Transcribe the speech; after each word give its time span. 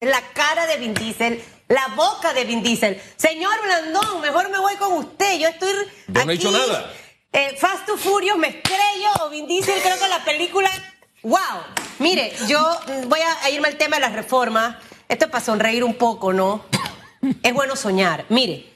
la 0.00 0.22
cara 0.32 0.66
de 0.66 0.78
Vin 0.78 0.94
Diesel, 0.94 1.42
la 1.68 1.88
boca 1.88 2.32
de 2.32 2.44
Vin 2.44 2.62
Diesel. 2.62 3.00
Señor 3.16 3.52
Blandón, 3.62 4.20
mejor 4.20 4.50
me 4.50 4.58
voy 4.58 4.74
con 4.76 4.92
usted. 4.94 5.38
Yo 5.38 5.48
estoy. 5.48 5.70
Yo 6.08 6.24
no 6.24 6.32
he 6.32 6.34
hecho 6.34 6.50
nada. 6.50 6.92
Eh, 7.32 7.56
Fast 7.56 7.86
to 7.86 7.96
Furious, 7.96 8.36
me 8.38 8.48
estrello, 8.48 9.08
o 9.20 9.30
Vin 9.30 9.46
Diesel, 9.46 9.80
creo 9.82 9.98
que 9.98 10.08
la 10.08 10.24
película. 10.24 10.70
¡Wow! 11.22 11.38
Mire, 11.98 12.32
yo 12.48 12.80
voy 13.06 13.20
a 13.20 13.50
irme 13.50 13.68
al 13.68 13.76
tema 13.76 13.96
de 13.96 14.02
las 14.02 14.14
reformas. 14.14 14.76
Esto 15.06 15.26
es 15.26 15.30
para 15.30 15.44
sonreír 15.44 15.84
un 15.84 15.94
poco, 15.94 16.32
¿no? 16.32 16.64
Es 17.42 17.52
bueno 17.52 17.76
soñar. 17.76 18.24
Mire, 18.30 18.66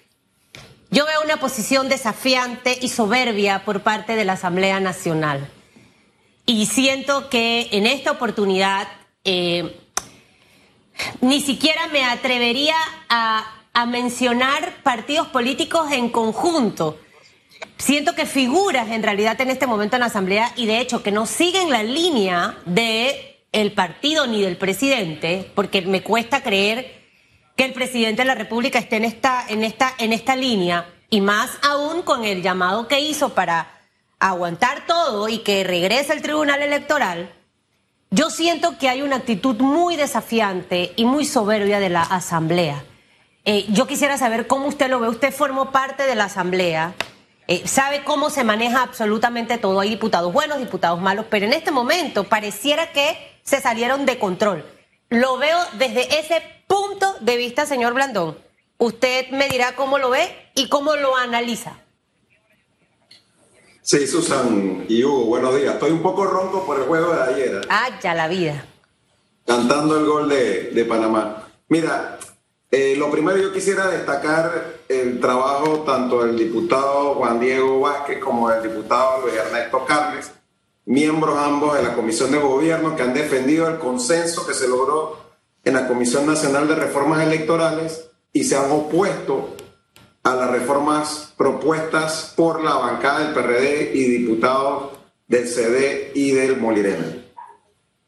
yo 0.90 1.06
veo 1.06 1.22
una 1.22 1.38
posición 1.38 1.88
desafiante 1.88 2.78
y 2.80 2.90
soberbia 2.90 3.64
por 3.64 3.82
parte 3.82 4.14
de 4.14 4.26
la 4.26 4.34
Asamblea 4.34 4.78
Nacional. 4.78 5.50
Y 6.44 6.66
siento 6.66 7.30
que 7.30 7.68
en 7.72 7.86
esta 7.86 8.10
oportunidad 8.10 8.86
eh, 9.24 9.83
ni 11.20 11.40
siquiera 11.40 11.86
me 11.88 12.04
atrevería 12.04 12.76
a, 13.08 13.50
mencionar 13.88 14.82
partidos 14.84 15.26
políticos 15.28 15.90
en 15.90 16.08
conjunto. 16.08 16.98
Siento 17.76 18.14
que 18.14 18.24
figuras 18.24 18.88
en 18.90 19.02
realidad 19.02 19.40
en 19.40 19.50
este 19.50 19.66
momento 19.66 19.96
en 19.96 20.00
la 20.00 20.06
Asamblea 20.06 20.52
y 20.54 20.66
de 20.66 20.78
hecho 20.78 21.02
que 21.02 21.10
no 21.10 21.26
siguen 21.26 21.70
la 21.70 21.82
línea 21.82 22.56
de 22.66 23.42
el 23.50 23.72
partido 23.72 24.28
ni 24.28 24.42
del 24.42 24.56
presidente, 24.56 25.50
porque 25.56 25.82
me 25.82 26.02
cuesta 26.02 26.42
creer 26.42 27.04
que 27.56 27.64
el 27.64 27.72
presidente 27.72 28.22
de 28.22 28.26
la 28.26 28.36
República 28.36 28.78
esté 28.78 28.96
en 28.96 29.04
esta, 29.04 29.44
en 29.48 29.64
esta, 29.64 29.92
en 29.98 30.12
esta 30.12 30.36
línea, 30.36 30.88
y 31.10 31.20
más 31.20 31.50
aún 31.62 32.02
con 32.02 32.24
el 32.24 32.42
llamado 32.42 32.88
que 32.88 33.00
hizo 33.00 33.34
para 33.34 33.80
aguantar 34.18 34.86
todo 34.86 35.28
y 35.28 35.38
que 35.38 35.64
regrese 35.64 36.12
el 36.12 36.22
Tribunal 36.22 36.62
Electoral, 36.62 37.32
yo 38.14 38.30
siento 38.30 38.78
que 38.78 38.88
hay 38.88 39.02
una 39.02 39.16
actitud 39.16 39.56
muy 39.56 39.96
desafiante 39.96 40.92
y 40.94 41.04
muy 41.04 41.24
soberbia 41.24 41.80
de 41.80 41.88
la 41.88 42.02
Asamblea. 42.02 42.84
Eh, 43.44 43.66
yo 43.70 43.88
quisiera 43.88 44.16
saber 44.16 44.46
cómo 44.46 44.68
usted 44.68 44.88
lo 44.88 45.00
ve. 45.00 45.08
Usted 45.08 45.32
formó 45.32 45.72
parte 45.72 46.04
de 46.04 46.14
la 46.14 46.26
Asamblea, 46.26 46.94
eh, 47.48 47.66
sabe 47.66 48.04
cómo 48.04 48.30
se 48.30 48.44
maneja 48.44 48.82
absolutamente 48.82 49.58
todo. 49.58 49.80
Hay 49.80 49.90
diputados 49.90 50.32
buenos, 50.32 50.58
diputados 50.58 51.00
malos, 51.00 51.26
pero 51.28 51.46
en 51.46 51.52
este 51.52 51.72
momento 51.72 52.24
pareciera 52.24 52.92
que 52.92 53.18
se 53.42 53.60
salieron 53.60 54.06
de 54.06 54.18
control. 54.20 54.64
Lo 55.08 55.36
veo 55.36 55.58
desde 55.72 56.20
ese 56.20 56.40
punto 56.68 57.16
de 57.20 57.36
vista, 57.36 57.66
señor 57.66 57.94
Blandón. 57.94 58.38
Usted 58.78 59.28
me 59.30 59.48
dirá 59.48 59.74
cómo 59.74 59.98
lo 59.98 60.10
ve 60.10 60.50
y 60.54 60.68
cómo 60.68 60.94
lo 60.94 61.16
analiza. 61.16 61.78
Sí, 63.86 64.06
Susan 64.06 64.86
y 64.88 65.04
Hugo, 65.04 65.26
buenos 65.26 65.54
días. 65.60 65.74
Estoy 65.74 65.90
un 65.90 66.00
poco 66.00 66.24
ronco 66.24 66.64
por 66.64 66.78
el 66.78 66.84
juego 66.84 67.14
de 67.14 67.22
ayer. 67.22 67.54
¿eh? 67.56 67.60
Ah, 67.68 67.90
ya 68.02 68.14
la 68.14 68.28
vida. 68.28 68.64
Cantando 69.44 69.98
el 69.98 70.06
gol 70.06 70.26
de, 70.26 70.86
Panamá. 70.88 71.46
Mira, 71.68 72.18
eh, 72.70 72.94
lo 72.96 73.10
primero 73.10 73.36
yo 73.36 73.52
quisiera 73.52 73.88
destacar 73.88 74.76
el 74.88 75.20
trabajo 75.20 75.80
tanto 75.80 76.24
del 76.24 76.38
diputado 76.38 77.16
Juan 77.16 77.38
Diego 77.38 77.80
Vázquez 77.80 78.20
como 78.20 78.48
del 78.48 78.62
diputado 78.62 79.20
Luis 79.20 79.34
Ernesto 79.34 79.84
Carles, 79.84 80.32
miembros 80.86 81.36
ambos 81.36 81.76
de 81.76 81.82
la 81.82 81.92
Comisión 81.92 82.30
de 82.30 82.38
Gobierno 82.38 82.96
que 82.96 83.02
han 83.02 83.12
defendido 83.12 83.68
el 83.68 83.78
consenso 83.78 84.46
que 84.46 84.54
se 84.54 84.66
logró 84.66 85.18
en 85.62 85.74
la 85.74 85.86
Comisión 85.86 86.24
Nacional 86.24 86.66
de 86.68 86.76
Reformas 86.76 87.22
Electorales 87.22 88.08
y 88.32 88.44
se 88.44 88.56
han 88.56 88.70
opuesto 88.70 89.53
a 90.24 90.34
las 90.34 90.50
reformas 90.50 91.34
propuestas 91.36 92.32
por 92.34 92.64
la 92.64 92.74
bancada 92.74 93.20
del 93.20 93.34
PRD 93.34 93.90
y 93.94 94.04
diputados 94.04 94.98
del 95.28 95.46
CD 95.46 96.12
y 96.14 96.32
del 96.32 96.56
Molirena. 96.56 97.24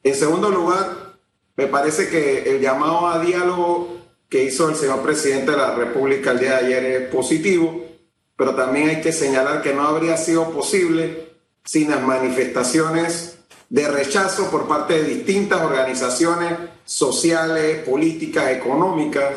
En 0.03 0.15
segundo 0.15 0.51
lugar, 0.51 1.19
me 1.57 1.67
parece 1.67 2.09
que 2.09 2.51
el 2.51 2.61
llamado 2.61 3.07
a 3.07 3.21
diálogo 3.21 3.99
que 4.31 4.45
hizo 4.45 4.69
el 4.69 4.77
señor 4.77 5.03
presidente 5.03 5.51
de 5.51 5.57
la 5.59 5.75
República 5.75 6.33
el 6.33 6.41
día 6.41 6.59
de 6.59 6.67
ayer 6.67 6.85
es 6.85 7.15
positivo, 7.15 7.85
pero 8.37 8.55
también 8.55 8.89
hay 8.89 9.01
que 9.01 9.13
señalar 9.13 9.63
que 9.63 9.75
no 9.75 9.87
habría 9.87 10.17
sido 10.17 10.51
posible 10.51 11.33
sin 11.65 11.91
las 11.91 12.03
manifestaciones 12.03 13.39
de 13.69 13.89
rechazo 13.89 14.51
por 14.51 14.67
parte 14.67 15.03
de 15.03 15.15
distintas 15.17 15.61
organizaciones 15.61 16.53
sociales, 16.85 17.87
políticas, 17.87 18.53
económicas, 18.53 19.33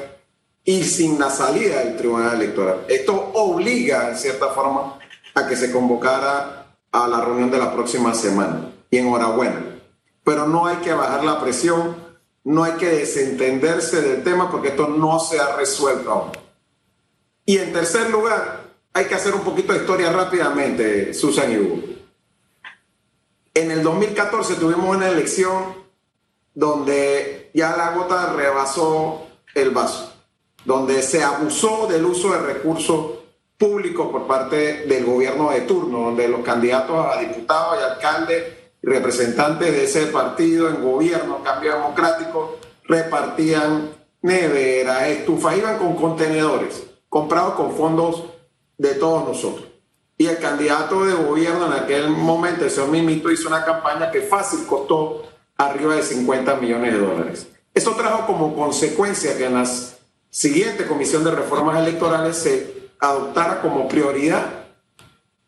y 0.69 0.83
sin 0.83 1.17
la 1.17 1.31
salida 1.31 1.79
del 1.79 1.97
Tribunal 1.97 2.35
Electoral. 2.35 2.85
Esto 2.87 3.31
obliga, 3.33 4.11
en 4.11 4.15
cierta 4.15 4.49
forma, 4.49 4.99
a 5.33 5.47
que 5.47 5.55
se 5.55 5.71
convocara 5.71 6.67
a 6.91 7.07
la 7.07 7.21
reunión 7.21 7.49
de 7.49 7.57
la 7.57 7.73
próxima 7.73 8.13
semana. 8.13 8.71
Y 8.91 8.99
enhorabuena. 8.99 9.79
Pero 10.23 10.47
no 10.47 10.67
hay 10.67 10.75
que 10.77 10.93
bajar 10.93 11.23
la 11.23 11.41
presión, 11.41 11.97
no 12.43 12.63
hay 12.63 12.73
que 12.73 12.85
desentenderse 12.85 13.99
del 14.03 14.23
tema 14.23 14.51
porque 14.51 14.67
esto 14.67 14.87
no 14.87 15.19
se 15.19 15.39
ha 15.39 15.55
resuelto 15.55 16.11
aún. 16.11 16.31
Y 17.47 17.57
en 17.57 17.73
tercer 17.73 18.11
lugar, 18.11 18.65
hay 18.93 19.05
que 19.05 19.15
hacer 19.15 19.33
un 19.33 19.41
poquito 19.41 19.73
de 19.73 19.79
historia 19.79 20.11
rápidamente, 20.11 21.15
Susan 21.15 21.51
y 21.51 21.57
Hugo. 21.57 21.81
En 23.55 23.71
el 23.71 23.81
2014 23.81 24.53
tuvimos 24.53 24.95
una 24.95 25.09
elección 25.09 25.73
donde 26.53 27.49
ya 27.55 27.75
la 27.75 27.93
gota 27.93 28.33
rebasó 28.33 29.25
el 29.55 29.71
vaso 29.71 30.18
donde 30.65 31.01
se 31.01 31.23
abusó 31.23 31.87
del 31.87 32.05
uso 32.05 32.31
de 32.31 32.39
recursos 32.39 33.11
públicos 33.57 34.07
por 34.11 34.27
parte 34.27 34.85
del 34.85 35.05
gobierno 35.05 35.51
de 35.51 35.61
turno, 35.61 36.05
donde 36.05 36.27
los 36.27 36.41
candidatos 36.41 37.05
a 37.13 37.19
diputados 37.19 37.77
y 37.79 37.83
alcaldes 37.83 38.43
representantes 38.81 39.71
de 39.71 39.83
ese 39.83 40.05
partido 40.07 40.69
en 40.69 40.81
gobierno, 40.81 41.43
cambio 41.43 41.73
democrático, 41.73 42.57
repartían 42.85 43.89
neveras, 44.21 45.07
estufas, 45.07 45.57
iban 45.57 45.77
con 45.77 45.95
contenedores 45.95 46.83
comprados 47.09 47.55
con 47.55 47.75
fondos 47.75 48.23
de 48.77 48.93
todos 48.95 49.27
nosotros. 49.27 49.67
Y 50.17 50.27
el 50.27 50.37
candidato 50.37 51.05
de 51.05 51.13
gobierno 51.13 51.67
en 51.67 51.83
aquel 51.83 52.09
momento, 52.09 52.65
el 52.65 52.71
señor 52.71 52.89
Mimito, 52.89 53.31
hizo 53.31 53.47
una 53.47 53.65
campaña 53.65 54.11
que 54.11 54.21
fácil 54.21 54.65
costó 54.67 55.23
arriba 55.57 55.95
de 55.95 56.03
50 56.03 56.55
millones 56.55 56.93
de 56.93 56.99
dólares. 56.99 57.47
Eso 57.73 57.95
trajo 57.95 58.25
como 58.27 58.55
consecuencia 58.55 59.37
que 59.37 59.45
en 59.45 59.55
las 59.55 59.98
siguiente 60.29 60.85
comisión 60.85 61.23
de 61.23 61.31
reformas 61.31 61.79
electorales 61.79 62.37
se 62.37 62.89
adoptara 62.99 63.61
como 63.61 63.87
prioridad 63.87 64.59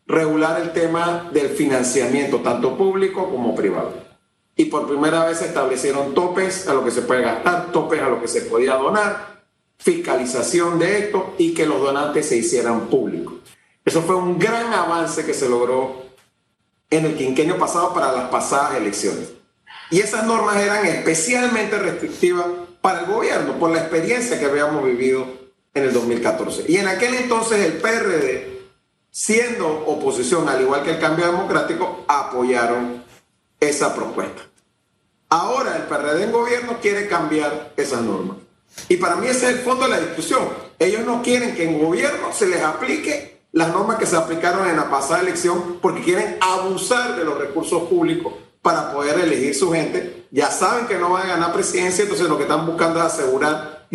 regular 0.06 0.60
el 0.60 0.72
tema 0.72 1.30
del 1.32 1.50
financiamiento, 1.50 2.40
tanto 2.40 2.76
público 2.76 3.30
como 3.30 3.54
privado. 3.54 3.94
Y 4.56 4.66
por 4.66 4.86
primera 4.86 5.24
vez 5.24 5.38
se 5.38 5.46
establecieron 5.46 6.14
topes 6.14 6.68
a 6.68 6.74
lo 6.74 6.84
que 6.84 6.90
se 6.90 7.02
puede 7.02 7.22
gastar, 7.22 7.72
topes 7.72 8.02
a 8.02 8.08
lo 8.08 8.20
que 8.20 8.28
se 8.28 8.42
podía 8.42 8.74
donar, 8.74 9.42
fiscalización 9.78 10.78
de 10.78 10.98
esto 10.98 11.34
y 11.38 11.54
que 11.54 11.66
los 11.66 11.80
donantes 11.80 12.28
se 12.28 12.36
hicieran 12.36 12.88
públicos. 12.88 13.34
Eso 13.84 14.02
fue 14.02 14.16
un 14.16 14.38
gran 14.38 14.72
avance 14.72 15.24
que 15.24 15.34
se 15.34 15.48
logró 15.48 16.02
en 16.90 17.06
el 17.06 17.16
quinquenio 17.16 17.58
pasado 17.58 17.94
para 17.94 18.12
las 18.12 18.28
pasadas 18.28 18.76
elecciones. 18.76 19.32
Y 19.90 20.00
esas 20.00 20.24
normas 20.24 20.56
eran 20.56 20.84
especialmente 20.86 21.78
restrictivas 21.78 22.46
para 22.82 23.00
el 23.00 23.06
gobierno 23.06 23.58
por 23.58 23.70
la 23.70 23.78
experiencia 23.78 24.38
que 24.38 24.44
habíamos 24.44 24.84
vivido 24.84 25.26
en 25.72 25.84
el 25.84 25.92
2014. 25.92 26.64
Y 26.68 26.76
en 26.76 26.88
aquel 26.88 27.14
entonces 27.14 27.64
el 27.64 27.74
PRD, 27.74 28.60
siendo 29.10 29.66
oposición, 29.86 30.48
al 30.48 30.60
igual 30.60 30.82
que 30.82 30.90
el 30.90 31.00
cambio 31.00 31.26
democrático, 31.26 32.04
apoyaron 32.08 33.04
esa 33.60 33.94
propuesta. 33.94 34.42
Ahora 35.28 35.76
el 35.76 35.84
PRD 35.84 36.24
en 36.24 36.32
gobierno 36.32 36.78
quiere 36.82 37.08
cambiar 37.08 37.72
esas 37.76 38.02
normas. 38.02 38.36
Y 38.88 38.96
para 38.96 39.16
mí 39.16 39.28
ese 39.28 39.48
es 39.48 39.56
el 39.56 39.60
fondo 39.60 39.84
de 39.84 39.90
la 39.90 40.00
discusión. 40.00 40.46
Ellos 40.78 41.06
no 41.06 41.22
quieren 41.22 41.54
que 41.54 41.64
en 41.64 41.78
gobierno 41.82 42.32
se 42.32 42.46
les 42.48 42.62
aplique 42.62 43.42
las 43.52 43.68
normas 43.68 43.98
que 43.98 44.06
se 44.06 44.16
aplicaron 44.16 44.68
en 44.68 44.76
la 44.76 44.90
pasada 44.90 45.20
elección 45.20 45.78
porque 45.80 46.02
quieren 46.02 46.38
abusar 46.40 47.16
de 47.16 47.24
los 47.24 47.38
recursos 47.38 47.82
públicos 47.84 48.34
para 48.60 48.92
poder 48.92 49.20
elegir 49.20 49.54
su 49.54 49.70
gente. 49.70 50.21
Ya 50.34 50.50
saben 50.50 50.86
que 50.86 50.96
no 50.96 51.10
van 51.10 51.24
a 51.24 51.34
ganar 51.34 51.52
presidencia, 51.52 52.04
entonces 52.04 52.26
lo 52.26 52.38
que 52.38 52.44
están 52.44 52.64
buscando 52.64 52.98
es 52.98 53.04
asegurar 53.04 53.86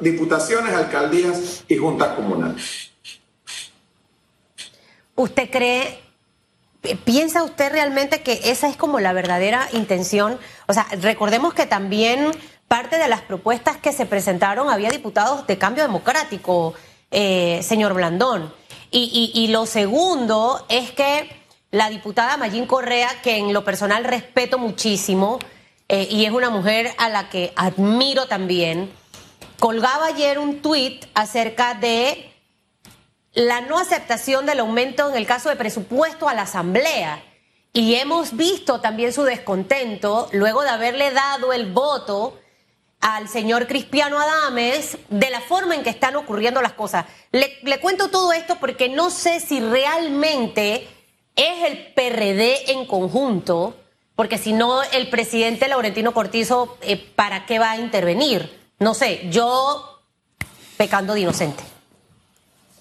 diputaciones, 0.00 0.74
alcaldías 0.74 1.62
y 1.68 1.76
juntas 1.76 2.08
comunales. 2.16 2.90
¿Usted 5.14 5.48
cree, 5.48 6.02
piensa 7.04 7.44
usted 7.44 7.70
realmente 7.70 8.20
que 8.22 8.40
esa 8.50 8.68
es 8.68 8.76
como 8.76 8.98
la 8.98 9.12
verdadera 9.12 9.68
intención? 9.74 10.40
O 10.66 10.72
sea, 10.72 10.88
recordemos 11.00 11.54
que 11.54 11.66
también 11.66 12.32
parte 12.66 12.98
de 12.98 13.06
las 13.06 13.20
propuestas 13.20 13.76
que 13.76 13.92
se 13.92 14.06
presentaron 14.06 14.68
había 14.68 14.90
diputados 14.90 15.46
de 15.46 15.56
cambio 15.56 15.84
democrático, 15.84 16.74
eh, 17.12 17.60
señor 17.62 17.94
Blandón. 17.94 18.52
y 18.90 19.48
lo 19.52 19.66
segundo 19.66 20.66
es 20.68 20.90
que 20.90 21.30
la 21.70 21.90
diputada 21.90 22.36
Mayín 22.36 22.66
Correa, 22.66 23.08
que 23.22 23.36
en 23.36 23.52
lo 23.52 23.62
personal 23.62 24.02
respeto 24.02 24.58
muchísimo 24.58 25.38
eh, 25.88 26.08
y 26.10 26.24
es 26.24 26.32
una 26.32 26.50
mujer 26.50 26.92
a 26.98 27.08
la 27.08 27.28
que 27.28 27.52
admiro 27.56 28.26
también, 28.26 28.90
colgaba 29.58 30.06
ayer 30.06 30.38
un 30.38 30.60
tuit 30.60 31.06
acerca 31.14 31.74
de 31.74 32.32
la 33.32 33.60
no 33.60 33.78
aceptación 33.78 34.46
del 34.46 34.60
aumento 34.60 35.08
en 35.08 35.16
el 35.16 35.26
caso 35.26 35.48
de 35.48 35.56
presupuesto 35.56 36.28
a 36.28 36.34
la 36.34 36.42
Asamblea. 36.42 37.22
Y 37.72 37.94
hemos 37.96 38.34
visto 38.34 38.80
también 38.80 39.12
su 39.12 39.22
descontento 39.22 40.28
luego 40.32 40.62
de 40.62 40.70
haberle 40.70 41.10
dado 41.10 41.52
el 41.52 41.70
voto 41.70 42.38
al 43.00 43.28
señor 43.28 43.66
Cristiano 43.66 44.18
Adames 44.18 44.96
de 45.10 45.30
la 45.30 45.42
forma 45.42 45.74
en 45.74 45.82
que 45.82 45.90
están 45.90 46.16
ocurriendo 46.16 46.62
las 46.62 46.72
cosas. 46.72 47.04
Le, 47.30 47.58
le, 47.62 47.78
cuento 47.78 48.08
todo 48.08 48.32
esto 48.32 48.56
porque 48.58 48.88
no 48.88 49.10
sé 49.10 49.40
si 49.40 49.60
realmente 49.60 50.88
es 51.36 51.64
el 51.64 51.92
PRD 51.92 52.72
en 52.72 52.86
conjunto, 52.86 53.76
porque 54.16 54.38
si 54.38 54.54
no, 54.54 54.82
el 54.82 55.10
presidente 55.10 55.68
Laurentino 55.68 56.12
Cortizo, 56.14 56.78
eh, 56.80 56.96
¿para 57.14 57.44
qué 57.44 57.58
va 57.58 57.72
a 57.72 57.78
intervenir? 57.78 58.50
No 58.80 58.94
sé, 58.94 59.28
yo 59.30 60.00
pecando 60.78 61.14
de 61.14 61.20
inocente. 61.20 61.62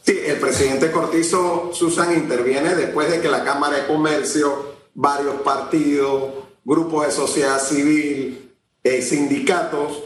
Sí, 0.05 0.17
el 0.25 0.39
presidente 0.39 0.91
Cortizo, 0.91 1.71
Susan, 1.73 2.13
interviene 2.13 2.75
después 2.75 3.11
de 3.11 3.19
que 3.19 3.27
la 3.27 3.43
Cámara 3.43 3.77
de 3.77 3.87
Comercio, 3.87 4.75
varios 4.93 5.41
partidos, 5.41 6.31
grupos 6.63 7.07
de 7.07 7.11
sociedad 7.11 7.59
civil, 7.59 8.55
eh, 8.83 9.01
sindicatos, 9.01 10.03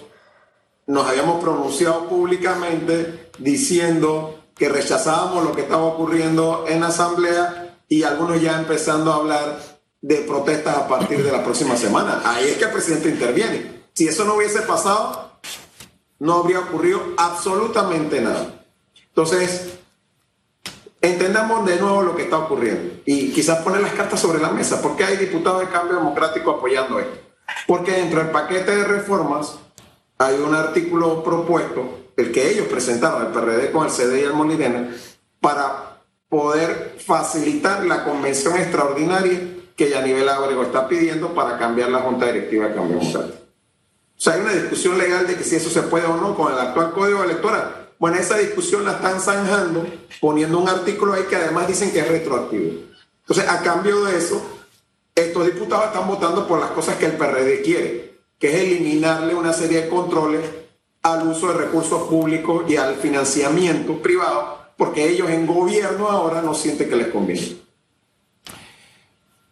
nos 0.87 1.07
habíamos 1.07 1.43
pronunciado 1.43 2.09
públicamente 2.09 3.29
diciendo 3.37 4.45
que 4.55 4.67
rechazábamos 4.67 5.43
lo 5.43 5.51
que 5.51 5.61
estaba 5.61 5.83
ocurriendo 5.83 6.65
en 6.67 6.81
la 6.81 6.87
Asamblea 6.87 7.77
y 7.87 8.03
algunos 8.03 8.41
ya 8.41 8.57
empezando 8.57 9.11
a 9.11 9.17
hablar 9.17 9.68
de 10.01 10.15
protestas 10.17 10.77
a 10.77 10.87
partir 10.87 11.23
de 11.23 11.31
la 11.31 11.43
próxima 11.43 11.75
semana. 11.75 12.21
Ahí 12.23 12.49
es 12.49 12.57
que 12.57 12.65
el 12.65 12.71
presidente 12.71 13.09
interviene. 13.09 13.83
Si 13.93 14.07
eso 14.07 14.23
no 14.23 14.35
hubiese 14.35 14.61
pasado, 14.61 15.39
no 16.19 16.35
habría 16.35 16.59
ocurrido 16.59 17.01
absolutamente 17.17 18.21
nada. 18.21 18.65
Entonces, 19.07 19.79
entendamos 21.01 21.65
de 21.65 21.77
nuevo 21.77 22.01
lo 22.01 22.15
que 22.15 22.23
está 22.23 22.37
ocurriendo 22.37 23.01
y 23.05 23.31
quizás 23.31 23.59
poner 23.59 23.81
las 23.81 23.93
cartas 23.93 24.19
sobre 24.19 24.39
la 24.39 24.51
mesa. 24.51 24.81
¿Por 24.81 24.95
qué 24.95 25.03
hay 25.05 25.17
diputados 25.17 25.61
de 25.61 25.67
cambio 25.67 25.97
democrático 25.97 26.51
apoyando 26.51 26.99
esto? 26.99 27.17
Porque 27.67 27.91
dentro 27.91 28.19
del 28.19 28.31
paquete 28.31 28.75
de 28.75 28.83
reformas 28.83 29.55
hay 30.17 30.35
un 30.35 30.53
artículo 30.53 31.23
propuesto, 31.23 32.11
el 32.15 32.31
que 32.31 32.49
ellos 32.51 32.67
presentaron, 32.67 33.25
el 33.25 33.31
PRD 33.31 33.71
con 33.71 33.85
el 33.85 33.91
CD 33.91 34.21
y 34.21 34.23
el 34.23 34.33
Molirena, 34.33 34.93
para 35.39 36.01
poder 36.27 36.97
facilitar 37.05 37.85
la 37.85 38.03
convención 38.03 38.55
extraordinaria 38.57 39.58
que 39.79 39.89
Yanivel 39.89 40.27
Ábrego 40.27 40.63
está 40.63 40.89
pidiendo 40.89 41.33
para 41.33 41.57
cambiar 41.57 41.89
la 41.89 41.99
Junta 41.99 42.25
Directiva 42.25 42.67
de 42.67 42.75
Cambio 42.75 42.99
Democrático. 42.99 43.37
O 44.17 44.21
sea, 44.21 44.33
hay 44.33 44.41
una 44.41 44.51
discusión 44.51 44.97
legal 44.97 45.25
de 45.25 45.37
que 45.37 45.43
si 45.45 45.55
eso 45.55 45.69
se 45.69 45.83
puede 45.83 46.05
o 46.05 46.17
no 46.17 46.35
con 46.35 46.51
el 46.51 46.59
actual 46.59 46.91
código 46.91 47.23
electoral. 47.23 47.91
Bueno, 47.97 48.17
esa 48.17 48.37
discusión 48.37 48.83
la 48.83 48.91
están 48.91 49.21
zanjando 49.21 49.87
poniendo 50.19 50.59
un 50.59 50.67
artículo 50.67 51.13
ahí 51.13 51.23
que 51.29 51.37
además 51.37 51.69
dicen 51.69 51.91
que 51.91 51.99
es 51.99 52.09
retroactivo. 52.09 52.73
Entonces, 53.21 53.47
a 53.47 53.61
cambio 53.61 54.03
de 54.03 54.17
eso, 54.17 54.41
estos 55.15 55.45
diputados 55.45 55.85
están 55.85 56.09
votando 56.09 56.45
por 56.45 56.59
las 56.59 56.71
cosas 56.71 56.97
que 56.97 57.05
el 57.05 57.13
PRD 57.13 57.61
quiere, 57.61 58.19
que 58.37 58.49
es 58.49 58.55
eliminarle 58.55 59.33
una 59.33 59.53
serie 59.53 59.83
de 59.83 59.89
controles 59.89 60.41
al 61.03 61.25
uso 61.25 61.53
de 61.53 61.53
recursos 61.53 62.05
públicos 62.09 62.65
y 62.67 62.75
al 62.75 62.95
financiamiento 62.95 64.01
privado, 64.01 64.57
porque 64.75 65.07
ellos 65.07 65.29
en 65.29 65.47
gobierno 65.47 66.09
ahora 66.09 66.41
no 66.41 66.53
sienten 66.53 66.89
que 66.89 66.97
les 66.97 67.07
conviene. 67.07 67.68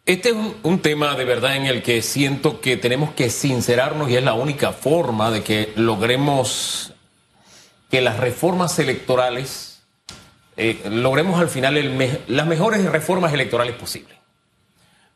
Este 0.08 0.30
es 0.30 0.36
un, 0.62 0.78
tema 0.78 1.14
de 1.16 1.26
verdad 1.26 1.54
en 1.54 1.66
el 1.66 1.82
que 1.82 2.00
siento 2.00 2.62
que 2.62 2.78
tenemos 2.78 3.10
que 3.10 3.28
sincerarnos 3.28 4.08
y 4.08 4.16
es 4.16 4.24
la 4.24 4.32
única 4.32 4.72
forma 4.72 5.30
de 5.30 5.42
que 5.42 5.70
logremos 5.76 6.94
que 7.90 8.00
las 8.00 8.18
reformas 8.18 8.78
electorales, 8.78 9.82
eh, 10.56 10.80
logremos 10.90 11.38
al 11.38 11.50
final 11.50 12.24
las 12.26 12.46
mejores 12.46 12.86
reformas 12.86 13.34
electorales 13.34 13.74
posibles. 13.74 14.16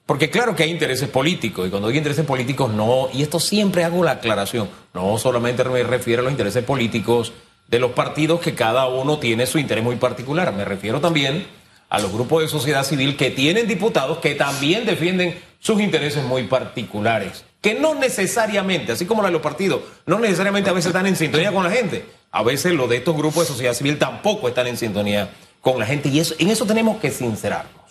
Porque 0.04 0.28
claro 0.28 0.54
que 0.54 0.64
hay 0.64 0.70
intereses 0.70 1.08
políticos, 1.08 1.66
y 1.66 1.70
cuando 1.70 1.88
hay 1.88 1.96
intereses 1.96 2.26
políticos 2.26 2.70
no, 2.70 3.08
y 3.14 3.22
esto 3.22 3.40
siempre 3.40 3.84
hago 3.84 4.04
la 4.04 4.10
aclaración, 4.10 4.68
no 4.92 5.16
solamente 5.16 5.64
me 5.64 5.82
refiero 5.84 6.20
a 6.20 6.24
los 6.24 6.32
intereses 6.32 6.64
políticos 6.64 7.32
de 7.66 7.78
los 7.78 7.92
partidos 7.92 8.40
que 8.40 8.54
cada 8.54 8.86
uno 8.88 9.18
tiene 9.18 9.46
su 9.46 9.58
interés 9.58 9.84
muy 9.84 9.96
particular, 9.96 10.52
me 10.52 10.66
refiero 10.66 11.00
también 11.00 11.46
a 11.92 11.98
los 11.98 12.10
grupos 12.10 12.40
de 12.40 12.48
sociedad 12.48 12.84
civil 12.84 13.18
que 13.18 13.30
tienen 13.30 13.68
diputados 13.68 14.16
que 14.16 14.34
también 14.34 14.86
defienden 14.86 15.38
sus 15.58 15.78
intereses 15.78 16.24
muy 16.24 16.44
particulares, 16.44 17.44
que 17.60 17.74
no 17.74 17.94
necesariamente, 17.94 18.92
así 18.92 19.04
como 19.04 19.20
la 19.20 19.28
de 19.28 19.34
los 19.34 19.42
partidos, 19.42 19.82
no 20.06 20.18
necesariamente 20.18 20.70
a 20.70 20.72
veces 20.72 20.86
están 20.86 21.04
en 21.04 21.16
sintonía 21.16 21.52
con 21.52 21.62
la 21.62 21.70
gente. 21.70 22.06
A 22.30 22.42
veces 22.42 22.72
los 22.72 22.88
de 22.88 22.96
estos 22.96 23.14
grupos 23.14 23.46
de 23.46 23.52
sociedad 23.52 23.74
civil 23.74 23.98
tampoco 23.98 24.48
están 24.48 24.68
en 24.68 24.78
sintonía 24.78 25.34
con 25.60 25.78
la 25.78 25.84
gente 25.84 26.08
y 26.08 26.18
eso, 26.18 26.34
en 26.38 26.48
eso 26.48 26.64
tenemos 26.64 26.96
que 26.96 27.10
sincerarnos. 27.10 27.82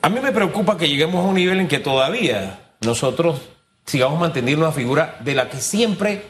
A 0.00 0.08
mí 0.08 0.18
me 0.18 0.32
preocupa 0.32 0.78
que 0.78 0.88
lleguemos 0.88 1.22
a 1.22 1.28
un 1.28 1.34
nivel 1.34 1.60
en 1.60 1.68
que 1.68 1.80
todavía 1.80 2.72
nosotros 2.80 3.42
sigamos 3.84 4.18
manteniendo 4.18 4.64
una 4.64 4.72
figura 4.72 5.18
de 5.20 5.34
la 5.34 5.50
que 5.50 5.58
siempre, 5.58 6.28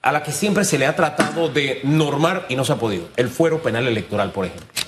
a 0.00 0.12
la 0.12 0.22
que 0.22 0.30
siempre 0.30 0.64
se 0.64 0.78
le 0.78 0.86
ha 0.86 0.94
tratado 0.94 1.48
de 1.48 1.80
normar 1.82 2.46
y 2.48 2.54
no 2.54 2.64
se 2.64 2.72
ha 2.72 2.76
podido. 2.76 3.08
El 3.16 3.28
fuero 3.30 3.60
penal 3.60 3.88
electoral, 3.88 4.30
por 4.30 4.46
ejemplo. 4.46 4.79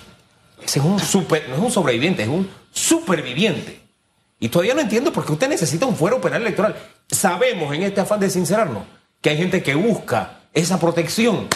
Ese 0.64 0.78
es 0.78 0.84
un 0.84 0.98
super, 1.00 1.48
no 1.48 1.56
es 1.56 1.60
un 1.60 1.70
sobreviviente, 1.70 2.22
es 2.22 2.28
un 2.28 2.48
superviviente. 2.72 3.80
Y 4.40 4.48
todavía 4.48 4.74
no 4.74 4.80
entiendo 4.80 5.12
por 5.12 5.24
qué 5.24 5.32
usted 5.32 5.48
necesita 5.48 5.86
un 5.86 5.94
fuero 5.94 6.20
penal 6.20 6.42
electoral. 6.42 6.74
Sabemos 7.08 7.72
en 7.74 7.82
este 7.82 8.00
afán 8.00 8.20
de 8.20 8.28
sincerarnos 8.28 8.84
que 9.20 9.30
hay 9.30 9.36
gente 9.36 9.62
que 9.62 9.74
busca 9.74 10.40
esa 10.52 10.80
protección 10.80 11.46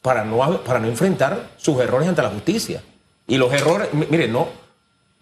para 0.00 0.24
no, 0.24 0.62
para 0.62 0.78
no 0.78 0.86
enfrentar 0.86 1.50
sus 1.56 1.80
errores 1.80 2.08
ante 2.08 2.22
la 2.22 2.30
justicia. 2.30 2.82
Y 3.26 3.36
los 3.36 3.52
errores, 3.52 3.88
miren, 3.92 4.32
no, 4.32 4.48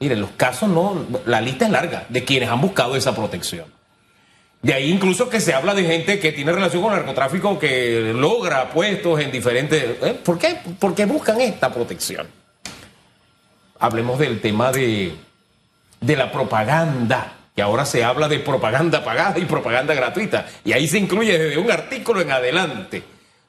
miren, 0.00 0.20
los 0.20 0.32
casos 0.32 0.68
no, 0.68 1.06
la 1.24 1.40
lista 1.40 1.64
es 1.64 1.70
larga 1.70 2.04
de 2.10 2.24
quienes 2.24 2.50
han 2.50 2.60
buscado 2.60 2.94
esa 2.94 3.14
protección. 3.14 3.72
De 4.60 4.74
ahí 4.74 4.90
incluso 4.90 5.30
que 5.30 5.40
se 5.40 5.54
habla 5.54 5.74
de 5.74 5.84
gente 5.84 6.18
que 6.18 6.32
tiene 6.32 6.52
relación 6.52 6.82
con 6.82 6.92
el 6.92 6.98
narcotráfico 6.98 7.58
que 7.58 8.12
logra 8.14 8.70
puestos 8.70 9.20
en 9.20 9.30
diferentes... 9.30 9.82
¿eh? 10.02 10.20
¿Por 10.22 10.38
qué? 10.38 10.58
Porque 10.78 11.06
buscan 11.06 11.40
esta 11.40 11.72
protección 11.72 12.43
hablemos 13.84 14.18
del 14.18 14.40
tema 14.40 14.72
de, 14.72 15.14
de 16.00 16.16
la 16.16 16.32
propaganda, 16.32 17.34
que 17.54 17.60
ahora 17.60 17.84
se 17.84 18.02
habla 18.02 18.28
de 18.28 18.38
propaganda 18.38 19.04
pagada 19.04 19.38
y 19.38 19.44
propaganda 19.44 19.92
gratuita. 19.92 20.46
Y 20.64 20.72
ahí 20.72 20.88
se 20.88 20.98
incluye 20.98 21.38
desde 21.38 21.58
un 21.58 21.70
artículo 21.70 22.22
en 22.22 22.32
adelante. 22.32 23.02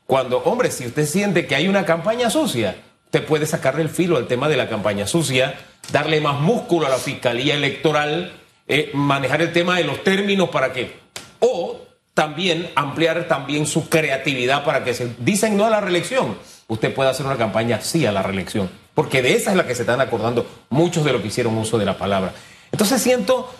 Cuando, 0.06 0.40
hombre, 0.40 0.72
si 0.72 0.88
usted 0.88 1.06
siente 1.06 1.48
que 1.48 1.56
hay 1.56 1.70
una 1.70 1.86
campaña 1.86 2.30
sucia, 2.30 2.76
usted 3.06 3.26
puede 3.26 3.46
sacarle 3.46 3.82
el 3.82 3.90
filo 3.90 4.18
al 4.18 4.28
tema 4.28 4.50
de 4.50 4.58
la 4.58 4.68
campaña 4.68 5.08
sucia, 5.08 5.56
darle 5.94 6.20
más 6.20 6.42
músculo 6.42 6.86
a 6.86 6.90
la 6.90 6.98
fiscalía 6.98 7.56
electoral, 7.56 8.34
eh, 8.68 8.92
manejar 8.94 9.42
el 9.42 9.54
tema 9.54 9.78
de 9.78 9.86
los 9.86 10.04
términos 10.04 10.50
para 10.50 10.74
que, 10.74 11.00
o 11.40 11.80
también 12.14 12.70
ampliar 12.76 13.30
también 13.30 13.66
su 13.66 13.88
creatividad 13.88 14.66
para 14.66 14.84
que 14.84 14.94
se 14.94 15.16
dicen 15.20 15.56
no 15.56 15.66
a 15.66 15.70
la 15.70 15.80
reelección, 15.80 16.38
usted 16.68 16.94
pueda 16.94 17.12
hacer 17.12 17.26
una 17.26 17.38
campaña 17.38 17.80
sí 17.80 18.06
a 18.06 18.12
la 18.12 18.22
reelección 18.22 18.85
porque 18.96 19.22
de 19.22 19.34
esa 19.34 19.52
es 19.52 19.58
la 19.58 19.68
que 19.68 19.76
se 19.76 19.82
están 19.84 20.02
acordando 20.02 20.48
muchos 20.70 21.04
de 21.04 21.12
los 21.12 21.22
que 21.22 21.28
hicieron 21.28 21.56
uso 21.58 21.78
de 21.78 21.86
la 21.86 21.98
palabra. 21.98 22.34
Entonces 22.72 23.02
siento 23.02 23.54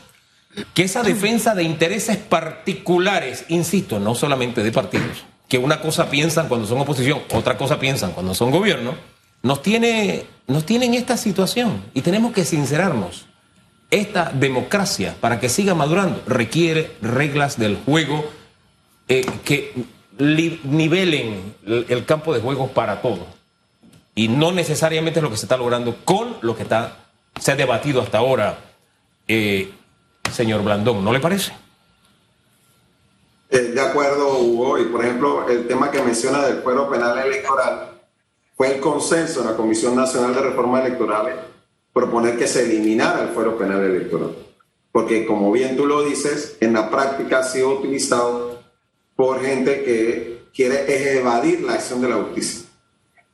que 0.74 0.84
esa 0.84 1.04
defensa 1.04 1.54
de 1.54 1.64
intereses 1.64 2.18
particulares, 2.18 3.46
insisto, 3.50 4.00
no 4.00 4.16
solamente 4.16 4.64
de 4.64 4.72
partidos, 4.72 5.26
que 5.50 5.58
una 5.58 5.82
cosa 5.82 6.10
piensan 6.10 6.48
cuando 6.48 6.66
son 6.66 6.80
oposición, 6.80 7.22
otra 7.34 7.58
cosa 7.58 7.78
piensan 7.78 8.14
cuando 8.14 8.34
son 8.34 8.50
gobierno, 8.50 8.96
nos 9.44 9.62
tiene, 9.62 10.26
nos 10.48 10.66
tiene 10.66 10.86
en 10.86 10.94
esta 10.96 11.18
situación 11.18 11.84
y 11.94 12.02
tenemos 12.02 12.34
que 12.34 12.46
sincerarnos. 12.46 13.28
Esta 13.92 14.32
democracia, 14.34 15.16
para 15.20 15.40
que 15.40 15.48
siga 15.48 15.76
madurando, 15.76 16.24
requiere 16.26 16.96
reglas 17.02 17.60
del 17.60 17.76
juego 17.76 18.26
eh, 19.08 19.26
que 19.44 19.74
nivelen 20.18 21.54
el 21.66 22.06
campo 22.06 22.34
de 22.34 22.40
juego 22.40 22.70
para 22.70 23.02
todos 23.02 23.28
y 24.16 24.30
no 24.30 24.52
necesariamente 24.52 25.20
es 25.20 25.24
lo 25.24 25.30
que 25.30 25.38
se 25.38 25.46
está 25.46 25.58
logrando 25.58 25.98
con 26.06 26.38
lo 26.42 26.56
que 26.56 26.64
está, 26.64 27.06
se 27.40 27.52
ha 27.52 27.56
debatido 27.56 28.02
hasta 28.02 28.18
ahora, 28.18 28.58
eh, 29.28 29.72
señor 30.32 30.64
Blandón, 30.64 31.04
¿no 31.04 31.12
le 31.12 31.20
parece? 31.20 31.52
Eh, 33.50 33.60
de 33.60 33.82
acuerdo, 33.82 34.40
Hugo, 34.40 34.80
y 34.80 34.86
por 34.86 35.04
ejemplo, 35.04 35.48
el 35.48 35.68
tema 35.68 35.92
que 35.92 36.02
menciona 36.02 36.46
del 36.46 36.64
fuero 36.64 36.90
penal 36.90 37.18
electoral 37.20 37.92
fue 38.56 38.76
el 38.76 38.80
consenso 38.80 39.42
de 39.42 39.52
la 39.52 39.58
Comisión 39.58 39.96
Nacional 39.96 40.34
de 40.34 40.42
Reformas 40.42 40.86
Electorales 40.86 41.36
proponer 41.96 42.38
que 42.38 42.46
se 42.46 42.66
eliminara 42.66 43.22
el 43.22 43.30
fuero 43.30 43.58
penal 43.58 43.82
electoral. 43.82 44.36
Porque 44.92 45.26
como 45.26 45.50
bien 45.52 45.78
tú 45.78 45.86
lo 45.86 46.04
dices, 46.04 46.58
en 46.60 46.74
la 46.74 46.90
práctica 46.90 47.40
ha 47.40 47.44
sido 47.44 47.70
utilizado 47.70 48.62
por 49.16 49.42
gente 49.42 49.84
que 49.84 50.44
quiere 50.54 51.18
evadir 51.18 51.62
la 51.62 51.76
acción 51.76 52.02
de 52.02 52.10
la 52.10 52.16
justicia. 52.16 52.65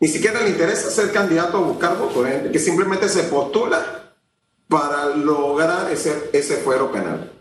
Ni 0.02 0.08
siquiera 0.08 0.42
le 0.42 0.50
interesa 0.50 0.90
ser 0.90 1.12
candidato 1.12 1.58
a 1.58 1.62
buscar 1.62 1.96
votos, 1.96 2.26
que 2.52 2.58
simplemente 2.58 3.08
se 3.08 3.24
postula 3.24 4.16
para 4.68 5.16
lograr 5.16 5.92
ese, 5.92 6.32
ese 6.34 6.58
fuero 6.58 6.92
penal. 6.92 7.32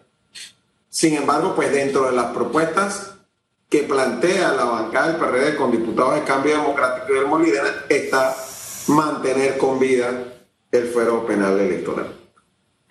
Sin 0.91 1.15
embargo, 1.15 1.55
pues 1.57 1.73
dentro 1.73 2.05
de 2.05 2.13
las 2.13 2.35
propuestas 2.35 3.13
que 3.71 3.85
plantea 3.85 4.53
la 4.53 4.65
bancada 4.65 5.07
del 5.07 5.17
PRD 5.17 5.57
con 5.57 5.71
diputados 5.71 6.17
de 6.17 6.25
Cambio 6.25 6.57
Democrático 6.57 7.07
y 7.11 7.15
del 7.15 7.29
Molidena 7.29 7.87
está 7.89 8.37
mantener 8.89 9.57
con 9.57 9.79
vida 9.79 10.25
el 10.71 10.87
fuero 10.89 11.27
penal 11.27 11.59
electoral. 11.59 12.15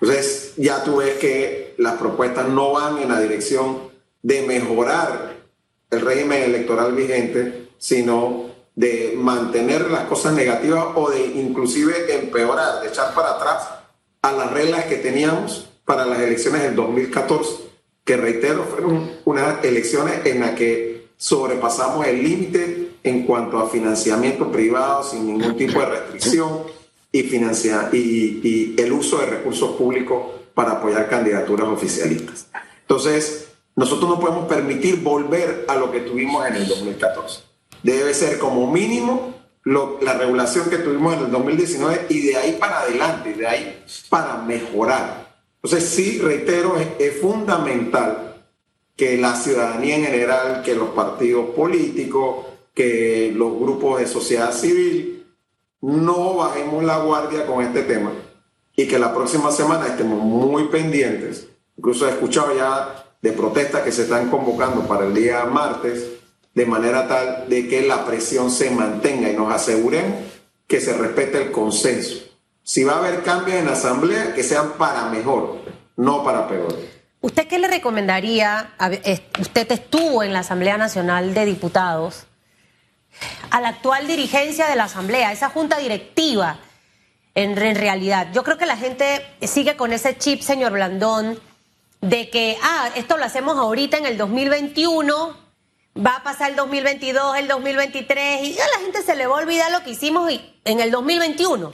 Entonces, 0.02 0.54
ya 0.58 0.84
tú 0.84 0.98
ves 0.98 1.20
que 1.20 1.76
las 1.78 2.00
propuestas 2.00 2.48
no 2.48 2.72
van 2.72 2.98
en 2.98 3.10
la 3.10 3.20
dirección 3.20 3.92
de 4.24 4.42
mejorar 4.48 5.36
el 5.92 6.02
régimen 6.02 6.42
electoral 6.42 6.94
vigente, 6.94 7.70
sino 7.78 8.49
de 8.80 9.14
mantener 9.18 9.92
las 9.92 10.06
cosas 10.06 10.32
negativas 10.32 10.86
o 10.96 11.10
de 11.10 11.26
inclusive 11.26 12.16
empeorar, 12.16 12.82
de 12.82 12.88
echar 12.88 13.14
para 13.14 13.32
atrás 13.32 13.68
a 14.22 14.32
las 14.32 14.54
reglas 14.54 14.86
que 14.86 14.96
teníamos 14.96 15.68
para 15.84 16.06
las 16.06 16.20
elecciones 16.20 16.62
del 16.62 16.78
2014, 16.78 17.56
que 18.06 18.16
reitero, 18.16 18.64
fueron 18.64 19.12
unas 19.26 19.66
elecciones 19.66 20.26
en 20.26 20.40
las 20.40 20.52
que 20.52 21.10
sobrepasamos 21.18 22.08
el 22.08 22.24
límite 22.24 22.92
en 23.04 23.26
cuanto 23.26 23.60
a 23.60 23.70
financiamiento 23.70 24.50
privado 24.50 25.04
sin 25.04 25.28
ningún 25.28 25.58
tipo 25.58 25.78
de 25.82 25.86
restricción 25.86 26.64
y, 27.12 27.24
financia, 27.24 27.90
y, 27.92 27.98
y 28.42 28.76
el 28.78 28.94
uso 28.94 29.18
de 29.18 29.26
recursos 29.26 29.76
públicos 29.76 30.24
para 30.54 30.72
apoyar 30.72 31.10
candidaturas 31.10 31.68
oficialistas. 31.68 32.48
Entonces, 32.80 33.50
nosotros 33.76 34.10
no 34.10 34.22
podemos 34.22 34.48
permitir 34.48 35.02
volver 35.02 35.66
a 35.68 35.76
lo 35.76 35.92
que 35.92 36.00
tuvimos 36.00 36.48
en 36.48 36.56
el 36.56 36.66
2014. 36.66 37.49
Debe 37.84 38.14
ser 38.14 38.40
como 38.40 38.72
mínimo 38.72 39.34
la 39.66 40.14
regulación 40.14 40.70
que 40.70 40.78
tuvimos 40.78 41.14
en 41.16 41.26
el 41.26 41.32
2019 41.32 42.08
y 42.10 42.28
de 42.28 42.38
ahí 42.38 42.58
para 42.60 42.82
adelante, 42.82 43.34
de 43.34 43.48
ahí 43.48 43.86
para 44.10 44.38
mejorar. 44.38 45.30
Entonces, 45.62 45.90
sí, 45.90 46.20
reitero, 46.20 46.78
es, 46.78 46.88
es 47.00 47.22
fundamental 47.22 48.44
que 48.96 49.18
la 49.18 49.36
ciudadanía 49.36 49.98
en 49.98 50.06
general, 50.06 50.62
que 50.64 50.76
los 50.76 50.90
partidos 50.90 51.52
políticos, 51.52 52.48
que 52.74 53.32
los 53.36 53.60
grupos 53.60 54.00
de 54.00 54.08
sociedad 54.08 54.52
civil, 54.54 55.26
no 55.82 56.36
bajemos 56.36 56.84
la 56.84 56.98
guardia 57.00 57.46
con 57.46 57.64
este 57.64 57.84
tema 57.84 58.12
y 58.76 58.88
que 58.88 59.00
la 59.00 59.14
próxima 59.14 59.52
semana 59.52 59.88
estemos 59.88 60.22
muy 60.22 60.66
pendientes. 60.70 61.48
Incluso 61.78 62.08
he 62.08 62.12
escuchado 62.12 62.56
ya 62.56 63.06
de 63.22 63.32
protestas 63.32 63.84
que 63.84 63.92
se 63.92 64.04
están 64.04 64.30
convocando 64.30 64.88
para 64.88 65.06
el 65.06 65.14
día 65.14 65.46
martes, 65.46 66.19
de 66.60 66.66
manera 66.66 67.08
tal 67.08 67.48
de 67.48 67.70
que 67.70 67.84
la 67.84 68.06
presión 68.06 68.52
se 68.52 68.70
mantenga 68.70 69.30
y 69.30 69.34
nos 69.34 69.54
aseguremos 69.54 70.18
que 70.68 70.82
se 70.82 70.92
respete 70.92 71.42
el 71.42 71.52
consenso. 71.54 72.18
Si 72.64 72.84
va 72.84 72.96
a 72.96 72.98
haber 72.98 73.24
cambios 73.24 73.60
en 73.60 73.66
la 73.68 73.72
Asamblea, 73.72 74.34
que 74.34 74.44
sean 74.44 74.74
para 74.74 75.06
mejor, 75.06 75.62
no 75.96 76.22
para 76.22 76.50
peor. 76.50 76.78
¿Usted 77.22 77.48
qué 77.48 77.60
le 77.60 77.70
recomendaría? 77.70 78.74
Usted 79.40 79.72
estuvo 79.72 80.22
en 80.22 80.34
la 80.34 80.40
Asamblea 80.40 80.78
Nacional 80.78 81.34
de 81.34 81.46
Diputados, 81.46 82.26
a 83.52 83.62
la 83.62 83.70
actual 83.70 84.06
dirigencia 84.06 84.68
de 84.68 84.76
la 84.76 84.84
Asamblea, 84.84 85.32
esa 85.32 85.48
junta 85.48 85.78
directiva, 85.78 86.60
en, 87.36 87.58
en 87.58 87.76
realidad. 87.78 88.28
Yo 88.34 88.44
creo 88.44 88.58
que 88.58 88.66
la 88.66 88.76
gente 88.76 89.26
sigue 89.44 89.78
con 89.78 89.94
ese 89.94 90.18
chip, 90.18 90.42
señor 90.42 90.74
Blandón, 90.74 91.40
de 92.02 92.30
que, 92.30 92.58
ah, 92.62 92.90
esto 92.96 93.16
lo 93.16 93.24
hacemos 93.24 93.58
ahorita 93.58 93.96
en 93.96 94.08
el 94.08 94.18
2021, 94.18 95.49
va 96.06 96.18
a 96.18 96.24
pasar 96.24 96.52
el 96.52 96.56
2022, 96.56 97.38
el 97.38 97.48
2023, 97.48 98.44
y 98.44 98.60
a 98.60 98.68
la 98.68 98.80
gente 98.80 99.02
se 99.02 99.16
le 99.16 99.28
va 99.28 99.36
a 99.36 99.42
olvidar 99.42 99.72
lo 99.72 99.84
que 99.84 99.92
hicimos 99.92 100.32
en 100.64 100.80
el 100.80 100.92
2021. 100.92 101.74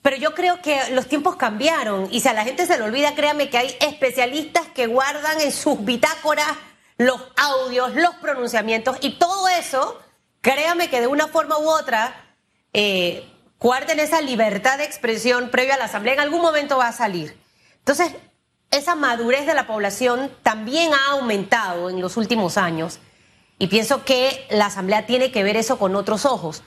Pero 0.00 0.16
yo 0.16 0.34
creo 0.34 0.62
que 0.62 0.90
los 0.92 1.06
tiempos 1.06 1.36
cambiaron 1.36 2.08
y 2.10 2.20
si 2.20 2.28
a 2.28 2.32
la 2.32 2.44
gente 2.44 2.66
se 2.66 2.78
le 2.78 2.84
olvida, 2.84 3.14
créame 3.14 3.50
que 3.50 3.58
hay 3.58 3.76
especialistas 3.80 4.66
que 4.68 4.86
guardan 4.86 5.40
en 5.40 5.52
sus 5.52 5.84
bitácoras 5.84 6.46
los 6.96 7.20
audios, 7.36 7.94
los 7.94 8.14
pronunciamientos 8.16 8.96
y 9.00 9.18
todo 9.18 9.48
eso, 9.48 10.00
créame 10.40 10.88
que 10.88 11.00
de 11.00 11.06
una 11.06 11.28
forma 11.28 11.58
u 11.58 11.68
otra, 11.68 12.14
eh, 12.72 13.28
guarden 13.60 14.00
esa 14.00 14.20
libertad 14.20 14.78
de 14.78 14.84
expresión 14.84 15.50
previa 15.50 15.74
a 15.74 15.78
la 15.78 15.84
asamblea, 15.84 16.14
en 16.14 16.20
algún 16.20 16.40
momento 16.40 16.78
va 16.78 16.88
a 16.88 16.92
salir. 16.92 17.36
Entonces, 17.78 18.12
esa 18.70 18.94
madurez 18.94 19.46
de 19.46 19.54
la 19.54 19.66
población 19.66 20.30
también 20.42 20.92
ha 20.92 21.12
aumentado 21.12 21.90
en 21.90 22.00
los 22.00 22.16
últimos 22.16 22.56
años 22.56 23.00
y 23.58 23.66
pienso 23.66 24.04
que 24.04 24.46
la 24.50 24.66
Asamblea 24.66 25.06
tiene 25.06 25.32
que 25.32 25.42
ver 25.42 25.56
eso 25.56 25.78
con 25.78 25.96
otros 25.96 26.24
ojos. 26.24 26.62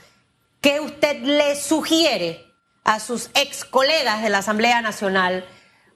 ¿Qué 0.60 0.80
usted 0.80 1.22
le 1.22 1.56
sugiere 1.56 2.46
a 2.84 3.00
sus 3.00 3.30
ex 3.34 3.66
colegas 3.66 4.22
de 4.22 4.30
la 4.30 4.40
Asamblea 4.40 4.82
Nacional? 4.82 5.46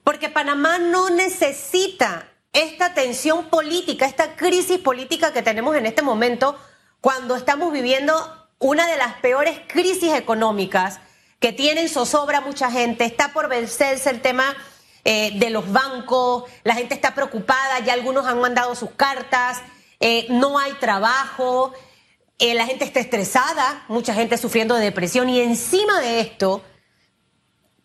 Porque 0.02 0.28
Panamá 0.28 0.78
no 0.78 1.10
necesita 1.10 2.28
esta 2.52 2.94
tensión 2.94 3.50
política, 3.50 4.06
esta 4.06 4.36
crisis 4.36 4.78
política 4.78 5.32
que 5.32 5.42
tenemos 5.42 5.76
en 5.76 5.86
este 5.86 6.02
momento 6.02 6.58
cuando 7.00 7.36
estamos 7.36 7.72
viviendo 7.72 8.14
una 8.58 8.86
de 8.86 8.96
las 8.96 9.14
peores 9.14 9.60
crisis 9.66 10.14
económicas 10.14 11.00
que 11.38 11.52
tienen 11.52 11.90
zozobra 11.90 12.40
mucha 12.40 12.70
gente, 12.70 13.04
está 13.04 13.32
por 13.34 13.48
vencerse 13.48 14.08
el 14.08 14.22
tema 14.22 14.56
eh, 15.04 15.38
de 15.38 15.50
los 15.50 15.70
bancos, 15.70 16.44
la 16.64 16.74
gente 16.74 16.94
está 16.94 17.14
preocupada, 17.14 17.80
ya 17.80 17.92
algunos 17.92 18.26
han 18.26 18.40
mandado 18.40 18.74
sus 18.74 18.90
cartas, 18.92 19.60
eh, 20.00 20.26
no 20.28 20.58
hay 20.58 20.72
trabajo, 20.74 21.72
eh, 22.38 22.54
la 22.54 22.66
gente 22.66 22.84
está 22.84 23.00
estresada, 23.00 23.84
mucha 23.88 24.14
gente 24.14 24.36
sufriendo 24.36 24.74
de 24.74 24.84
depresión 24.84 25.28
y 25.28 25.40
encima 25.40 26.00
de 26.00 26.20
esto, 26.20 26.62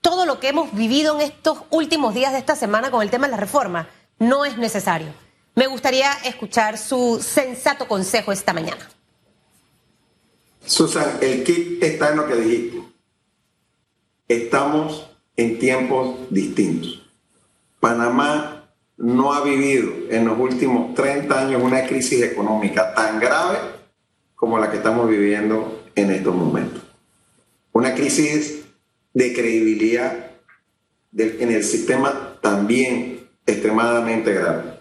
todo 0.01 0.25
lo 0.25 0.39
que 0.39 0.49
hemos 0.49 0.73
vivido 0.73 1.15
en 1.15 1.21
estos 1.21 1.59
últimos 1.69 2.13
días 2.13 2.33
de 2.33 2.39
esta 2.39 2.55
semana 2.55 2.91
con 2.91 3.01
el 3.01 3.09
tema 3.09 3.27
de 3.27 3.31
la 3.31 3.37
reforma 3.37 3.87
no 4.19 4.45
es 4.45 4.57
necesario. 4.57 5.13
Me 5.55 5.67
gustaría 5.67 6.11
escuchar 6.25 6.77
su 6.77 7.21
sensato 7.21 7.87
consejo 7.87 8.31
esta 8.31 8.53
mañana. 8.53 8.89
Susan, 10.65 11.17
el 11.21 11.43
kit 11.43 11.81
está 11.83 12.09
en 12.09 12.17
lo 12.17 12.27
que 12.27 12.35
dijiste. 12.35 12.83
Estamos 14.27 15.09
en 15.35 15.59
tiempos 15.59 16.17
distintos. 16.29 17.01
Panamá 17.79 18.60
no 19.01 19.33
ha 19.33 19.43
vivido 19.43 19.91
en 20.11 20.27
los 20.27 20.37
últimos 20.37 20.93
30 20.93 21.39
años 21.39 21.61
una 21.63 21.87
crisis 21.87 22.21
económica 22.21 22.93
tan 22.93 23.19
grave 23.19 23.57
como 24.35 24.59
la 24.59 24.69
que 24.69 24.77
estamos 24.77 25.09
viviendo 25.09 25.85
en 25.95 26.11
estos 26.11 26.35
momentos. 26.35 26.83
Una 27.71 27.95
crisis 27.95 28.63
de 29.13 29.33
credibilidad 29.33 30.31
en 31.17 31.51
el 31.51 31.63
sistema 31.63 32.37
también 32.41 33.27
extremadamente 33.47 34.33
grave. 34.33 34.79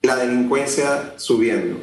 La 0.00 0.16
delincuencia 0.16 1.12
subiendo, 1.18 1.82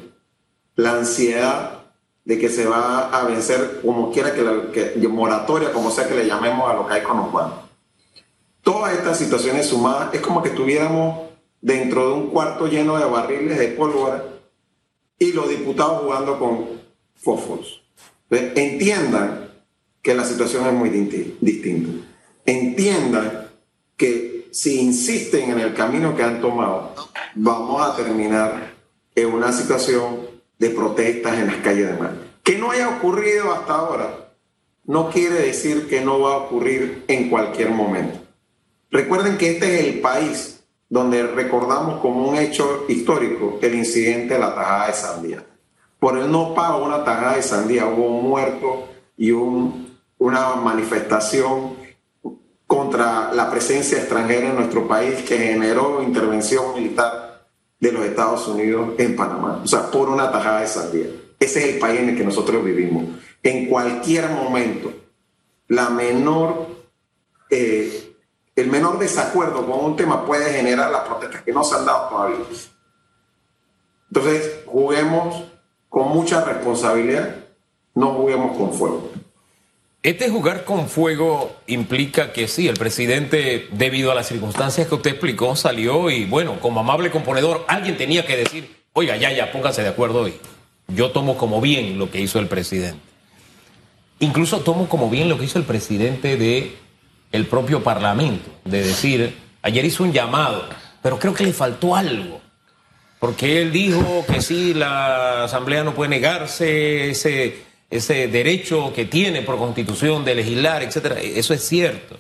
la 0.76 0.94
ansiedad 0.94 1.84
de 2.24 2.40
que 2.40 2.50
se 2.50 2.66
va 2.66 3.10
a 3.10 3.26
vencer 3.26 3.82
como 3.84 4.12
quiera 4.12 4.34
que 4.34 4.42
la 4.42 4.72
que, 4.72 5.08
moratoria, 5.08 5.72
como 5.72 5.92
sea 5.92 6.08
que 6.08 6.16
le 6.16 6.26
llamemos 6.26 6.68
a 6.68 6.74
lo 6.74 6.88
que 6.88 6.96
hay 6.96 7.04
con 7.04 7.18
los 7.18 7.32
bancos 7.32 7.66
todas 8.66 8.94
estas 8.94 9.20
situaciones 9.20 9.68
sumadas 9.68 10.14
es 10.14 10.22
como 10.22 10.42
que 10.42 10.50
estuviéramos 10.50 11.30
dentro 11.62 12.10
de 12.10 12.14
un 12.16 12.28
cuarto 12.32 12.66
lleno 12.68 12.98
de 12.98 13.06
barriles 13.06 13.60
de 13.60 13.68
pólvora 13.68 14.26
y 15.20 15.32
los 15.34 15.48
diputados 15.48 16.02
jugando 16.02 16.40
con 16.40 16.68
fósforos. 17.16 17.84
entiendan 18.32 19.52
que 20.02 20.16
la 20.16 20.26
situación 20.26 20.66
es 20.66 20.74
muy 20.74 20.90
distinta. 20.90 22.08
Entiendan 22.46 23.50
que 23.96 24.50
si 24.52 24.82
insisten 24.82 25.52
en 25.52 25.60
el 25.60 25.74
camino 25.76 26.16
que 26.16 26.24
han 26.24 26.42
tomado, 26.42 26.94
vamos 27.36 27.82
a 27.82 27.96
terminar 27.96 28.74
en 29.14 29.32
una 29.32 29.52
situación 29.52 30.18
de 30.58 30.70
protestas 30.72 31.38
en 31.38 31.48
las 31.48 31.58
calles 31.58 31.88
de 31.88 31.98
Mar. 31.98 32.14
Que 32.44 32.58
no 32.58 32.72
haya 32.72 32.90
ocurrido 32.90 33.54
hasta 33.54 33.76
ahora 33.76 34.26
no 34.86 35.10
quiere 35.10 35.36
decir 35.36 35.88
que 35.88 36.02
no 36.02 36.20
va 36.20 36.34
a 36.34 36.38
ocurrir 36.38 37.06
en 37.08 37.30
cualquier 37.30 37.72
momento. 37.72 38.25
Recuerden 38.96 39.38
que 39.38 39.52
este 39.52 39.76
es 39.76 39.88
el 39.88 40.00
país 40.00 40.64
donde 40.88 41.22
recordamos 41.24 42.00
como 42.00 42.30
un 42.30 42.38
hecho 42.38 42.86
histórico 42.88 43.60
el 43.62 43.76
incidente 43.76 44.36
de 44.36 44.40
la 44.40 44.56
tajada 44.56 44.88
de 44.88 44.94
sandía. 44.94 45.46
Por 46.00 46.18
el 46.18 46.32
no 46.32 46.54
pago 46.54 46.86
una 46.86 47.04
tajada 47.04 47.36
de 47.36 47.42
sandía 47.42 47.88
hubo 47.88 48.08
un 48.08 48.30
muerto 48.30 48.88
y 49.18 49.32
una 49.32 50.56
manifestación 50.64 51.74
contra 52.66 53.34
la 53.34 53.52
presencia 53.52 53.98
extranjera 53.98 54.52
en 54.52 54.56
nuestro 54.56 54.88
país 54.88 55.24
que 55.24 55.40
generó 55.40 56.02
intervención 56.02 56.74
militar 56.74 57.50
de 57.78 57.92
los 57.92 58.06
Estados 58.06 58.48
Unidos 58.48 58.92
en 58.98 59.14
Panamá. 59.18 59.60
O 59.62 59.68
sea, 59.68 59.92
por 59.92 60.08
una 60.08 60.32
tajada 60.32 60.62
de 60.62 60.68
sandía. 60.68 61.08
Ese 61.38 61.60
es 61.60 61.74
el 61.74 61.80
país 61.80 62.00
en 62.00 62.10
el 62.12 62.18
que 62.18 62.24
nosotros 62.24 62.64
vivimos. 62.64 63.04
En 63.44 63.66
cualquier 63.66 64.30
momento, 64.30 64.94
la 65.68 65.90
menor 65.90 66.68
eh, 67.50 68.05
el 68.56 68.68
menor 68.68 68.98
desacuerdo 69.00 69.66
con 69.66 69.84
un 69.84 69.96
tema 69.96 70.26
puede 70.26 70.54
generar 70.54 70.90
las 70.90 71.02
protestas 71.02 71.42
que 71.44 71.52
no 71.52 71.64
se 71.64 71.76
han 71.76 71.86
dado 71.86 72.10
todavía. 72.10 72.46
Entonces, 74.10 74.60
juguemos 74.66 75.44
con 75.90 76.10
mucha 76.10 76.44
responsabilidad, 76.44 77.36
no 77.94 78.14
juguemos 78.14 78.58
con 78.58 78.74
fuego. 78.74 79.12
Este 80.04 80.30
jugar 80.30 80.66
con 80.66 80.88
fuego 80.88 81.56
implica 81.68 82.32
que 82.32 82.48
sí, 82.48 82.68
el 82.68 82.78
presidente, 82.78 83.68
debido 83.72 84.12
a 84.12 84.16
las 84.16 84.28
circunstancias 84.28 84.88
que 84.88 84.96
usted 84.96 85.12
explicó, 85.12 85.56
salió 85.56 86.10
y 86.10 86.26
bueno, 86.26 86.60
como 86.60 86.80
amable 86.80 87.12
componedor, 87.12 87.66
alguien 87.68 87.98
tenía 87.98 88.26
que 88.26 88.38
decir, 88.38 88.84
oiga, 88.94 89.18
ya, 89.18 89.32
ya, 89.32 89.52
pónganse 89.52 89.82
de 89.82 89.90
acuerdo 89.90 90.22
hoy. 90.22 90.36
Yo 90.88 91.12
tomo 91.12 91.38
como 91.38 91.60
bien 91.60 91.98
lo 91.98 92.12
que 92.12 92.22
hizo 92.22 92.40
el 92.40 92.48
presidente. 92.48 93.02
Incluso 94.20 94.60
tomo 94.60 94.88
como 94.88 95.10
bien 95.10 95.28
lo 95.28 95.38
que 95.38 95.46
hizo 95.46 95.58
el 95.58 95.66
presidente 95.66 96.38
de 96.38 96.78
el 97.36 97.46
propio 97.46 97.84
Parlamento, 97.84 98.50
de 98.64 98.84
decir, 98.84 99.36
ayer 99.62 99.86
hizo 99.86 100.04
un 100.04 100.14
llamado, 100.14 100.68
pero 101.02 101.20
creo 101.20 101.34
que 101.34 101.44
le 101.44 101.54
faltó 101.54 101.96
algo. 101.96 102.42
Porque 103.20 103.62
él 103.62 103.72
dijo 103.72 104.26
que 104.28 104.42
sí, 104.42 104.74
la 104.74 105.46
Asamblea 105.46 105.84
no 105.84 105.96
puede 105.96 106.10
negarse 106.10 107.10
ese, 107.10 107.64
ese 107.90 108.28
derecho 108.28 108.94
que 108.94 109.06
tiene 109.06 109.42
por 109.42 109.58
constitución 109.58 110.26
de 110.26 110.36
legislar, 110.36 110.84
etcétera. 110.84 111.20
Eso 111.20 111.54
es 111.54 111.68
cierto. 111.68 112.18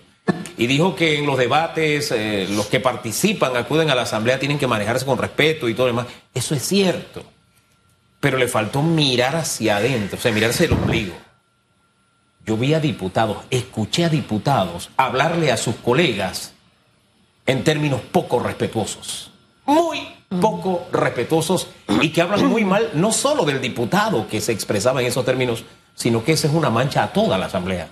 Y 0.57 0.67
dijo 0.67 0.95
que 0.95 1.19
en 1.19 1.25
los 1.25 1.37
debates 1.37 2.11
eh, 2.11 2.47
los 2.49 2.67
que 2.67 2.79
participan, 2.79 3.55
acuden 3.57 3.89
a 3.89 3.95
la 3.95 4.03
Asamblea, 4.03 4.39
tienen 4.39 4.57
que 4.57 4.67
manejarse 4.67 5.05
con 5.05 5.17
respeto 5.17 5.67
y 5.67 5.73
todo 5.73 5.87
lo 5.87 5.93
demás. 5.93 6.07
Eso 6.33 6.55
es 6.55 6.65
cierto. 6.65 7.23
Pero 8.19 8.37
le 8.37 8.47
faltó 8.47 8.81
mirar 8.81 9.35
hacia 9.35 9.77
adentro, 9.77 10.17
o 10.17 10.21
sea, 10.21 10.31
mirarse 10.31 10.65
el 10.65 10.73
ombligo. 10.73 11.15
Yo 12.45 12.57
vi 12.57 12.73
a 12.73 12.79
diputados, 12.79 13.37
escuché 13.49 14.05
a 14.05 14.09
diputados 14.09 14.89
hablarle 14.97 15.51
a 15.51 15.57
sus 15.57 15.75
colegas 15.75 16.53
en 17.45 17.63
términos 17.63 18.01
poco 18.11 18.39
respetuosos. 18.39 19.31
Muy 19.65 20.07
poco 20.39 20.87
respetuosos 20.91 21.67
y 22.01 22.09
que 22.09 22.21
hablan 22.21 22.45
muy 22.45 22.63
mal 22.63 22.91
no 22.93 23.11
solo 23.11 23.45
del 23.45 23.61
diputado 23.61 24.27
que 24.27 24.41
se 24.41 24.51
expresaba 24.51 25.01
en 25.01 25.07
esos 25.07 25.25
términos, 25.25 25.63
sino 25.95 26.23
que 26.23 26.33
esa 26.33 26.47
es 26.47 26.53
una 26.53 26.69
mancha 26.69 27.03
a 27.03 27.13
toda 27.13 27.37
la 27.37 27.47
Asamblea. 27.47 27.89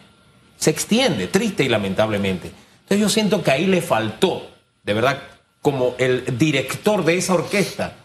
Se 0.57 0.69
extiende, 0.69 1.27
triste 1.27 1.63
y 1.63 1.69
lamentablemente. 1.69 2.51
Entonces 2.81 2.99
yo 2.99 3.09
siento 3.09 3.41
que 3.41 3.51
ahí 3.51 3.65
le 3.65 3.81
faltó, 3.81 4.51
de 4.83 4.93
verdad, 4.93 5.19
como 5.61 5.95
el 5.97 6.37
director 6.37 7.03
de 7.05 7.17
esa 7.17 7.33
orquesta, 7.33 7.95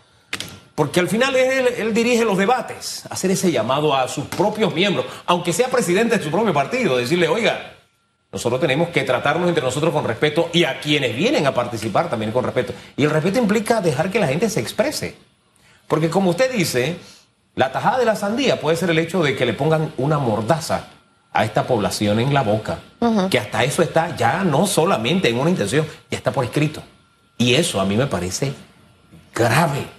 porque 0.78 1.00
al 1.00 1.08
final 1.08 1.34
él, 1.34 1.66
él, 1.76 1.92
dirige 1.92 2.24
los 2.24 2.38
debates, 2.38 3.02
hacer 3.10 3.32
ese 3.32 3.50
llamado 3.50 3.96
a 3.96 4.06
sus 4.06 4.26
propios 4.26 4.72
miembros, 4.72 5.06
aunque 5.26 5.52
sea 5.52 5.66
presidente 5.66 6.16
de 6.16 6.22
su 6.22 6.30
propio 6.30 6.54
partido, 6.54 6.96
decirle, 6.96 7.26
oiga, 7.26 7.72
nosotros 8.30 8.60
tenemos 8.60 8.90
que 8.90 9.02
tratarnos 9.02 9.48
entre 9.48 9.64
nosotros 9.64 9.92
con 9.92 10.04
respeto 10.04 10.50
y 10.52 10.62
a 10.62 10.78
quienes 10.78 11.16
vienen 11.16 11.48
a 11.48 11.52
participar 11.52 12.08
también 12.08 12.30
con 12.30 12.44
respeto. 12.44 12.74
Y 12.96 13.02
el 13.02 13.10
respeto 13.10 13.40
implica 13.40 13.80
dejar 13.80 14.12
que 14.12 14.20
la 14.20 14.28
gente 14.28 14.48
se 14.48 14.60
exprese. 14.60 15.16
Porque 15.88 16.10
como 16.10 16.30
usted 16.30 16.52
dice, 16.52 16.98
la 17.56 17.72
tajada 17.72 17.98
de 17.98 18.04
la 18.04 18.14
sandía 18.14 18.60
puede 18.60 18.76
ser 18.76 18.90
el 18.90 19.00
hecho 19.00 19.20
de 19.20 19.34
que 19.34 19.46
le 19.46 19.54
pongan 19.54 19.92
una 19.96 20.20
mordaza 20.20 20.90
a 21.32 21.44
esta 21.44 21.66
población 21.66 22.20
en 22.20 22.32
la 22.32 22.42
boca. 22.42 22.78
Que 23.30 23.40
hasta 23.40 23.64
eso 23.64 23.82
está 23.82 24.14
ya 24.14 24.44
no 24.44 24.64
solamente 24.64 25.28
en 25.28 25.40
una 25.40 25.50
intención, 25.50 25.84
ya 26.08 26.18
está 26.18 26.30
por 26.30 26.44
escrito. 26.44 26.84
Y 27.36 27.54
eso 27.56 27.80
a 27.80 27.84
mí 27.84 27.96
me 27.96 28.06
parece 28.06 28.52
grave. 29.34 29.97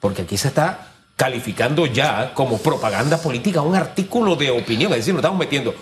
Porque 0.00 0.22
aquí 0.22 0.36
se 0.36 0.48
está 0.48 0.92
calificando 1.16 1.86
ya 1.86 2.34
como 2.34 2.58
propaganda 2.58 3.16
política 3.18 3.62
un 3.62 3.74
artículo 3.74 4.36
de 4.36 4.50
opinión. 4.50 4.92
Es 4.92 4.98
decir, 4.98 5.14
nos 5.14 5.20
estamos 5.20 5.38
metiendo 5.38 5.74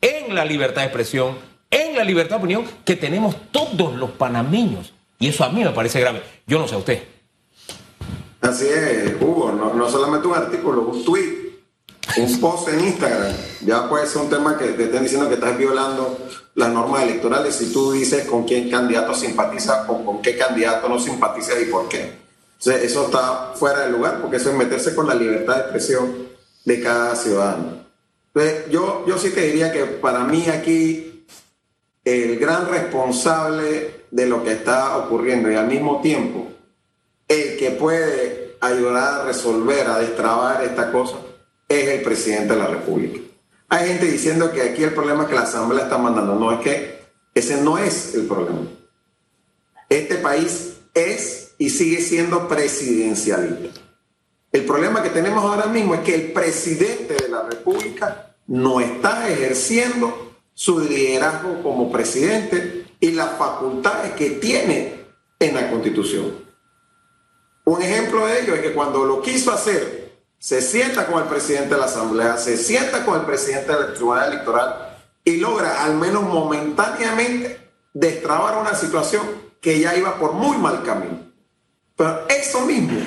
en 0.00 0.34
la 0.34 0.44
libertad 0.44 0.82
de 0.82 0.86
expresión, 0.88 1.36
en 1.70 1.96
la 1.96 2.04
libertad 2.04 2.36
de 2.36 2.42
opinión 2.42 2.64
que 2.84 2.96
tenemos 2.96 3.34
todos 3.50 3.94
los 3.96 4.10
panameños. 4.10 4.92
Y 5.18 5.28
eso 5.28 5.44
a 5.44 5.48
mí 5.48 5.64
me 5.64 5.70
parece 5.70 6.00
grave. 6.00 6.22
Yo 6.46 6.58
no 6.58 6.68
sé 6.68 6.74
a 6.74 6.78
usted. 6.78 7.02
Así 8.40 8.66
es, 8.66 9.14
Hugo, 9.20 9.52
no, 9.52 9.88
solamente 9.88 10.26
un 10.26 10.34
artículo, 10.34 10.82
un 10.82 11.04
tweet, 11.04 11.60
un 12.16 12.40
post 12.40 12.68
en 12.68 12.80
Instagram. 12.80 13.32
Ya 13.64 13.88
puede 13.88 14.06
ser 14.08 14.22
un 14.22 14.30
tema 14.30 14.58
que 14.58 14.66
te 14.72 14.84
estén 14.84 15.04
diciendo 15.04 15.28
que 15.28 15.34
estás 15.34 15.56
violando 15.56 16.18
las 16.56 16.70
normas 16.70 17.04
electorales 17.04 17.54
si 17.54 17.72
tú 17.72 17.92
dices 17.92 18.26
con 18.26 18.44
qué 18.44 18.68
candidato 18.68 19.14
simpatiza 19.14 19.86
o 19.88 20.04
con 20.04 20.20
qué 20.20 20.36
candidato 20.36 20.88
no 20.88 20.98
simpatiza 20.98 21.58
y 21.60 21.66
por 21.66 21.88
qué. 21.88 22.21
Eso 22.64 23.06
está 23.06 23.52
fuera 23.54 23.80
de 23.80 23.90
lugar 23.90 24.20
porque 24.20 24.36
eso 24.36 24.50
es 24.50 24.56
meterse 24.56 24.94
con 24.94 25.08
la 25.08 25.14
libertad 25.14 25.56
de 25.56 25.60
expresión 25.62 26.28
de 26.64 26.80
cada 26.80 27.16
ciudadano. 27.16 27.82
Yo, 28.70 29.04
yo 29.06 29.18
sí 29.18 29.30
te 29.30 29.42
diría 29.42 29.72
que 29.72 29.84
para 29.84 30.24
mí 30.24 30.48
aquí 30.48 31.26
el 32.04 32.38
gran 32.38 32.68
responsable 32.68 34.06
de 34.10 34.26
lo 34.26 34.42
que 34.42 34.52
está 34.52 34.96
ocurriendo 34.98 35.50
y 35.50 35.56
al 35.56 35.66
mismo 35.66 36.00
tiempo 36.00 36.48
el 37.28 37.56
que 37.56 37.70
puede 37.72 38.56
ayudar 38.60 39.20
a 39.20 39.24
resolver, 39.24 39.86
a 39.86 39.98
destrabar 39.98 40.64
esta 40.64 40.92
cosa, 40.92 41.16
es 41.68 41.88
el 41.88 42.02
presidente 42.02 42.54
de 42.54 42.58
la 42.58 42.68
República. 42.68 43.20
Hay 43.68 43.88
gente 43.88 44.06
diciendo 44.06 44.52
que 44.52 44.62
aquí 44.62 44.82
el 44.84 44.92
problema 44.92 45.22
es 45.22 45.28
que 45.30 45.34
la 45.34 45.42
Asamblea 45.42 45.84
está 45.84 45.96
mandando. 45.96 46.34
No, 46.34 46.52
es 46.52 46.60
que 46.60 47.04
ese 47.34 47.62
no 47.62 47.78
es 47.78 48.14
el 48.14 48.26
problema. 48.26 48.68
Este 49.88 50.16
país 50.16 50.74
es 50.94 51.41
y 51.62 51.70
sigue 51.70 52.00
siendo 52.00 52.48
presidencialista. 52.48 53.80
El 54.50 54.64
problema 54.64 55.00
que 55.00 55.10
tenemos 55.10 55.44
ahora 55.44 55.66
mismo 55.66 55.94
es 55.94 56.00
que 56.00 56.12
el 56.12 56.32
presidente 56.32 57.14
de 57.14 57.28
la 57.28 57.42
República 57.42 58.34
no 58.48 58.80
está 58.80 59.28
ejerciendo 59.28 60.40
su 60.54 60.80
liderazgo 60.80 61.62
como 61.62 61.92
presidente 61.92 62.86
y 62.98 63.12
las 63.12 63.38
facultades 63.38 64.10
que 64.14 64.30
tiene 64.30 65.04
en 65.38 65.54
la 65.54 65.70
Constitución. 65.70 66.34
Un 67.64 67.80
ejemplo 67.80 68.26
de 68.26 68.40
ello 68.40 68.56
es 68.56 68.60
que 68.62 68.72
cuando 68.72 69.04
lo 69.04 69.22
quiso 69.22 69.52
hacer, 69.52 70.14
se 70.40 70.60
sienta 70.62 71.06
con 71.06 71.22
el 71.22 71.28
presidente 71.28 71.74
de 71.74 71.80
la 71.80 71.86
Asamblea, 71.86 72.38
se 72.38 72.56
sienta 72.56 73.04
con 73.04 73.20
el 73.20 73.24
presidente 73.24 73.72
del 73.72 73.94
Tribunal 73.94 74.32
Electoral 74.32 74.98
y 75.24 75.36
logra 75.36 75.84
al 75.84 75.94
menos 75.94 76.24
momentáneamente 76.24 77.70
destrabar 77.94 78.58
una 78.58 78.74
situación 78.74 79.22
que 79.60 79.78
ya 79.78 79.96
iba 79.96 80.18
por 80.18 80.32
muy 80.32 80.56
mal 80.58 80.82
camino. 80.82 81.31
Pero 82.02 82.26
eso 82.28 82.62
mismo 82.62 82.98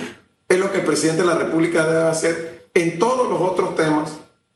es 0.48 0.58
lo 0.58 0.72
que 0.72 0.78
el 0.78 0.86
presidente 0.86 1.24
de 1.24 1.28
la 1.28 1.36
República 1.36 1.86
debe 1.86 2.04
hacer 2.04 2.70
en 2.74 2.98
todos 2.98 3.30
los 3.30 3.42
otros 3.42 3.76
temas 3.76 4.14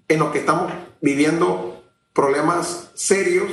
en 0.08 0.20
los 0.20 0.32
que 0.32 0.40
estamos 0.40 0.72
viviendo 1.02 1.84
problemas 2.14 2.90
serios 2.94 3.52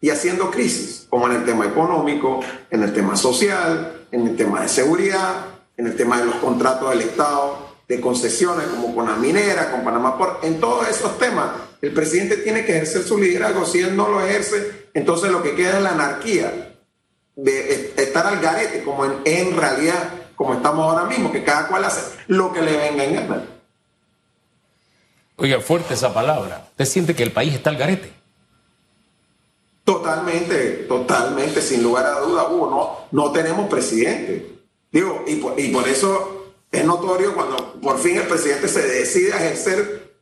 y 0.00 0.08
haciendo 0.08 0.50
crisis, 0.50 1.06
como 1.10 1.26
en 1.26 1.36
el 1.36 1.44
tema 1.44 1.66
económico, 1.66 2.40
en 2.70 2.82
el 2.82 2.94
tema 2.94 3.14
social, 3.14 4.06
en 4.10 4.26
el 4.26 4.34
tema 4.34 4.62
de 4.62 4.70
seguridad, 4.70 5.48
en 5.76 5.88
el 5.88 5.96
tema 5.96 6.18
de 6.18 6.24
los 6.24 6.36
contratos 6.36 6.88
del 6.88 7.02
Estado, 7.02 7.76
de 7.86 8.00
concesiones 8.00 8.68
como 8.68 8.94
con 8.94 9.04
la 9.04 9.16
minera, 9.16 9.70
con 9.70 9.84
Panamá 9.84 10.16
Port, 10.16 10.42
en 10.44 10.60
todos 10.60 10.88
esos 10.88 11.18
temas, 11.18 11.50
el 11.82 11.92
presidente 11.92 12.38
tiene 12.38 12.64
que 12.64 12.72
ejercer 12.72 13.02
su 13.02 13.18
liderazgo. 13.18 13.66
Si 13.66 13.80
él 13.80 13.94
no 13.94 14.08
lo 14.08 14.24
ejerce, 14.24 14.88
entonces 14.94 15.30
lo 15.30 15.42
que 15.42 15.54
queda 15.54 15.76
es 15.76 15.82
la 15.82 15.90
anarquía, 15.90 16.72
de 17.36 17.94
estar 17.96 18.26
al 18.26 18.40
garete, 18.40 18.82
como 18.82 19.04
en, 19.04 19.14
en 19.24 19.56
realidad 19.56 20.21
como 20.36 20.54
estamos 20.54 20.84
ahora 20.84 21.04
mismo, 21.04 21.30
que 21.30 21.44
cada 21.44 21.68
cual 21.68 21.84
hace 21.84 22.18
lo 22.28 22.52
que 22.52 22.62
le 22.62 22.76
venga 22.76 23.04
en 23.04 23.14
gana. 23.14 23.44
Oiga, 25.36 25.60
fuerte 25.60 25.94
esa 25.94 26.12
palabra. 26.12 26.66
¿Usted 26.70 26.84
siente 26.84 27.14
que 27.14 27.22
el 27.22 27.32
país 27.32 27.54
está 27.54 27.70
al 27.70 27.76
garete? 27.76 28.12
Totalmente, 29.84 30.84
totalmente, 30.88 31.60
sin 31.60 31.82
lugar 31.82 32.06
a 32.06 32.20
duda, 32.20 32.48
Hugo, 32.48 32.70
no, 33.10 33.24
no 33.24 33.32
tenemos 33.32 33.68
presidente. 33.68 34.60
Digo, 34.92 35.24
y 35.26 35.36
por, 35.36 35.58
y 35.58 35.68
por 35.68 35.88
eso 35.88 36.54
es 36.70 36.84
notorio 36.84 37.34
cuando 37.34 37.74
por 37.80 37.98
fin 37.98 38.16
el 38.16 38.26
presidente 38.28 38.68
se 38.68 38.86
decide 38.86 39.32
a 39.32 39.44
ejercer 39.44 40.12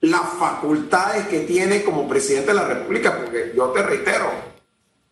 las 0.00 0.22
facultades 0.38 1.28
que 1.28 1.40
tiene 1.40 1.82
como 1.82 2.08
presidente 2.08 2.48
de 2.48 2.54
la 2.54 2.66
República, 2.66 3.18
porque 3.18 3.52
yo 3.56 3.68
te 3.70 3.82
reitero, 3.82 4.30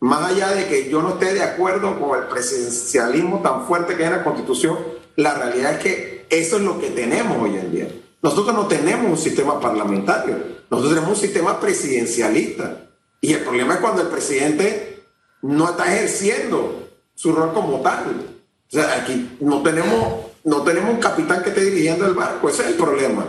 más 0.01 0.31
allá 0.31 0.49
de 0.53 0.67
que 0.67 0.89
yo 0.89 1.03
no 1.03 1.11
esté 1.11 1.35
de 1.35 1.43
acuerdo 1.43 2.01
con 2.01 2.19
el 2.19 2.27
presidencialismo 2.27 3.41
tan 3.41 3.67
fuerte 3.67 3.97
que 3.97 4.05
hay 4.05 4.11
en 4.11 4.17
la 4.17 4.25
Constitución, 4.25 4.79
la 5.17 5.35
realidad 5.35 5.75
es 5.75 5.79
que 5.79 6.27
eso 6.31 6.57
es 6.57 6.63
lo 6.63 6.81
que 6.81 6.89
tenemos 6.89 7.37
hoy 7.39 7.57
en 7.57 7.71
día. 7.71 7.89
Nosotros 8.23 8.55
no 8.55 8.67
tenemos 8.67 9.11
un 9.11 9.19
sistema 9.19 9.61
parlamentario, 9.61 10.39
nosotros 10.71 10.95
tenemos 10.95 11.11
un 11.11 11.23
sistema 11.23 11.61
presidencialista. 11.61 12.87
Y 13.21 13.35
el 13.35 13.41
problema 13.41 13.75
es 13.75 13.81
cuando 13.81 14.01
el 14.01 14.09
presidente 14.09 15.05
no 15.43 15.71
está 15.71 15.95
ejerciendo 15.95 16.89
su 17.15 17.33
rol 17.33 17.53
como 17.53 17.81
tal. 17.81 18.39
O 18.69 18.71
sea, 18.71 18.95
aquí 19.03 19.37
no 19.41 19.63
tenemos, 19.63 20.27
no 20.45 20.63
tenemos 20.63 20.95
un 20.95 21.01
capitán 21.01 21.43
que 21.43 21.51
esté 21.51 21.63
dirigiendo 21.63 22.07
el 22.07 22.15
barco, 22.15 22.49
ese 22.49 22.63
es 22.63 22.69
el 22.69 22.75
problema. 22.75 23.27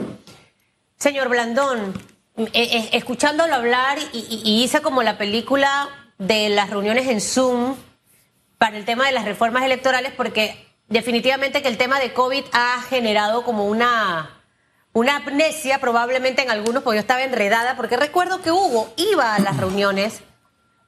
Señor 0.97 1.27
Blandón, 1.27 1.93
eh, 2.37 2.49
eh, 2.53 2.89
escuchándolo 2.93 3.55
hablar 3.55 3.97
y, 4.13 4.41
y 4.45 4.63
hice 4.63 4.81
como 4.81 5.03
la 5.03 5.17
película 5.17 5.89
de 6.21 6.49
las 6.49 6.69
reuniones 6.69 7.07
en 7.07 7.19
Zoom 7.19 7.75
para 8.59 8.77
el 8.77 8.85
tema 8.85 9.07
de 9.07 9.11
las 9.11 9.25
reformas 9.25 9.63
electorales 9.63 10.13
porque 10.15 10.67
definitivamente 10.87 11.63
que 11.63 11.67
el 11.67 11.77
tema 11.77 11.99
de 11.99 12.13
COVID 12.13 12.43
ha 12.53 12.79
generado 12.83 13.43
como 13.43 13.65
una, 13.65 14.39
una 14.93 15.23
probablemente 15.81 16.43
en 16.43 16.51
algunos, 16.51 16.83
porque 16.83 16.97
yo 16.97 17.01
estaba 17.01 17.23
enredada, 17.23 17.75
porque 17.75 17.97
recuerdo 17.97 18.43
que 18.43 18.51
Hugo 18.51 18.93
iba 18.97 19.33
a 19.33 19.39
las 19.39 19.57
reuniones 19.57 20.21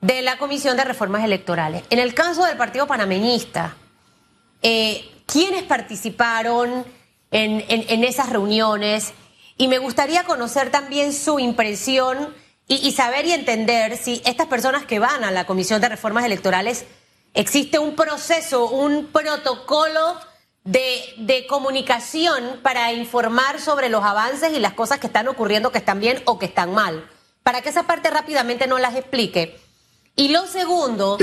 de 0.01 0.21
la 0.21 0.37
Comisión 0.37 0.77
de 0.77 0.83
Reformas 0.83 1.23
Electorales. 1.23 1.83
En 1.89 1.97
el 1.97 2.13
caso 2.13 2.45
del 2.45 2.55
Partido 2.55 2.85
Panameñista, 2.85 3.75
eh, 4.61 5.09
¿quiénes 5.25 5.63
participaron 5.63 6.85
en, 7.31 7.65
en 7.67 8.03
esas 8.03 8.29
reuniones? 8.29 9.13
Y 9.57 9.67
me 9.67 9.79
gustaría 9.79 10.25
conocer 10.25 10.69
también 10.69 11.11
su 11.11 11.39
impresión 11.39 12.42
y, 12.67 12.91
saber 12.93 13.26
y 13.26 13.34
entender 13.34 13.97
si 13.97 14.21
estas 14.26 14.47
personas 14.47 14.86
que 14.86 14.99
van 14.99 15.23
a 15.23 15.32
la 15.32 15.45
Comisión 15.45 15.82
de 15.82 15.89
Reformas 15.89 16.26
Electorales 16.26 16.86
existe 17.34 17.78
un 17.78 17.95
proceso, 17.95 18.69
un 18.69 19.08
protocolo 19.08 20.17
de, 20.63 21.13
de, 21.17 21.45
comunicación 21.45 22.62
para 22.63 22.93
informar 22.93 23.60
sobre 23.60 23.89
los 23.89 24.04
avances 24.04 24.54
y 24.54 24.60
las 24.60 24.73
cosas 24.73 24.99
que 24.99 25.08
están 25.08 25.28
ocurriendo, 25.28 25.71
que 25.71 25.80
están 25.80 25.99
bien 25.99 26.21
o 26.26 26.39
que 26.39 26.45
están 26.45 26.73
mal. 26.73 27.10
Para 27.43 27.62
que 27.62 27.69
esa 27.69 27.84
parte 27.84 28.10
rápidamente 28.10 28.67
no 28.67 28.80
las 28.80 28.95
explique. 28.95 29.60
Y 30.15 30.30
lo 30.30 30.47
segundo, 30.47 31.17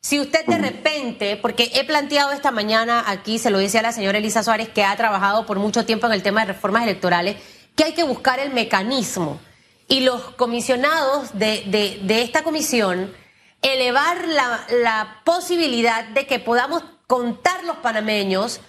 si 0.00 0.20
usted 0.20 0.46
de 0.46 0.58
repente, 0.58 1.36
porque 1.36 1.72
he 1.74 1.84
planteado 1.84 2.30
esta 2.30 2.52
mañana 2.52 3.02
aquí, 3.08 3.40
se 3.40 3.50
lo 3.50 3.58
decía 3.58 3.82
la 3.82 3.90
señora 3.90 4.18
Elisa 4.18 4.44
Suárez, 4.44 4.68
que 4.68 4.84
ha 4.84 4.96
trabajado 4.96 5.46
por 5.46 5.58
mucho 5.58 5.84
tiempo 5.84 6.06
en 6.06 6.12
el 6.12 6.22
tema 6.22 6.42
de 6.42 6.52
reformas 6.52 6.84
electorales, 6.84 7.36
que 7.74 7.82
hay 7.82 7.92
que 7.92 8.04
buscar 8.04 8.38
el 8.38 8.52
mecanismo. 8.52 9.40
Y 9.88 10.00
los 10.00 10.20
comisionados 10.34 11.38
de, 11.38 12.00
esta 12.08 12.42
comisión, 12.42 13.14
elevar 13.62 14.26
la, 14.26 14.66
la 14.82 15.22
posibilidad 15.24 16.04
de 16.04 16.26
que 16.26 16.38
podamos 16.38 16.82
contar 17.06 17.64
los 17.64 17.76
panameños, 17.76 18.60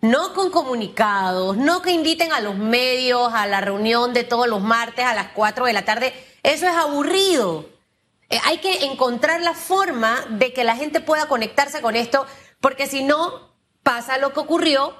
no 0.00 0.34
con 0.34 0.50
comunicados, 0.50 1.56
no 1.56 1.82
que 1.82 1.90
inviten 1.90 2.32
a 2.32 2.40
los 2.40 2.56
medios 2.56 3.32
a 3.32 3.46
la 3.46 3.60
reunión 3.60 4.12
de 4.12 4.24
todos 4.24 4.48
los 4.48 4.60
martes 4.60 5.04
a 5.04 5.14
las 5.14 5.28
4 5.32 5.66
de 5.66 5.72
la 5.72 5.84
tarde. 5.84 6.12
Eso 6.42 6.66
es 6.66 6.74
aburrido. 6.74 7.66
Eh, 8.30 8.38
hay 8.44 8.58
que 8.58 8.84
encontrar 8.84 9.40
la 9.42 9.54
forma 9.54 10.24
de 10.30 10.52
que 10.52 10.64
la 10.64 10.76
gente 10.76 11.00
pueda 11.00 11.26
conectarse 11.26 11.80
con 11.80 11.96
esto, 11.96 12.26
porque 12.60 12.86
si 12.86 13.02
no, 13.02 13.54
pasa 13.82 14.18
lo 14.18 14.32
que 14.32 14.40
ocurrió, 14.40 14.94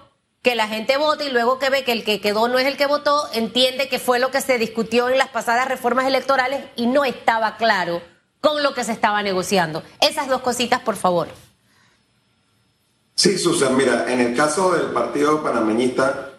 que 0.44 0.54
la 0.54 0.68
gente 0.68 0.98
vota 0.98 1.24
y 1.24 1.30
luego 1.30 1.59
que 1.59 1.70
ve 1.70 1.85
que 1.85 1.92
el 1.92 2.04
que 2.04 2.20
quedó 2.20 2.48
no 2.48 2.59
es 2.59 2.66
el 2.66 2.76
que 2.76 2.87
votó, 2.87 3.28
entiende 3.33 3.88
que 3.88 3.98
fue 3.98 4.18
lo 4.18 4.30
que 4.30 4.42
se 4.42 4.59
discutió 4.59 5.09
en 5.09 5.16
las 5.16 5.30
pasadas 5.30 5.66
reformas 5.66 6.07
electorales 6.07 6.66
y 6.76 6.87
no 6.87 7.07
estaba 7.07 7.57
claro 7.57 8.02
con 8.42 8.62
lo 8.62 8.74
que 8.74 8.85
se 8.85 8.92
estaba 8.92 9.22
negociando. 9.22 9.83
Esas 10.02 10.28
dos 10.28 10.42
cositas, 10.42 10.83
por 10.83 10.96
favor. 10.96 11.28
Sí, 13.14 13.38
Susan, 13.38 13.74
mira, 13.74 14.12
en 14.12 14.20
el 14.20 14.37
caso 14.37 14.72
del 14.72 14.88
Partido 14.88 15.42
Panameñista, 15.42 16.33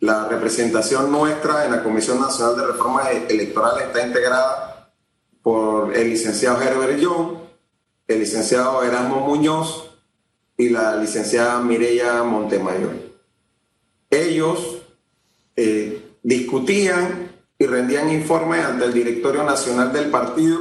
la 0.00 0.26
representación 0.26 1.12
nuestra 1.12 1.64
en 1.64 1.70
la 1.70 1.84
Comisión 1.84 2.20
Nacional 2.20 2.56
de 2.56 2.66
Reformas 2.66 3.10
Electorales 3.28 3.86
está 3.86 4.04
integrada 4.04 4.92
por 5.40 5.96
el 5.96 6.10
licenciado 6.10 6.60
Herbert 6.60 6.98
Young, 6.98 7.36
el 8.08 8.18
licenciado 8.18 8.82
Erasmo 8.82 9.20
Muñoz 9.20 9.88
y 10.56 10.70
la 10.70 10.96
licenciada 10.96 11.60
Mireya 11.60 12.24
Montemayor. 12.24 13.01
Ellos 14.12 14.82
eh, 15.56 16.16
discutían 16.22 17.32
y 17.58 17.66
rendían 17.66 18.12
informes 18.12 18.62
ante 18.62 18.84
el 18.84 18.92
Directorio 18.92 19.42
Nacional 19.42 19.90
del 19.90 20.10
Partido 20.10 20.60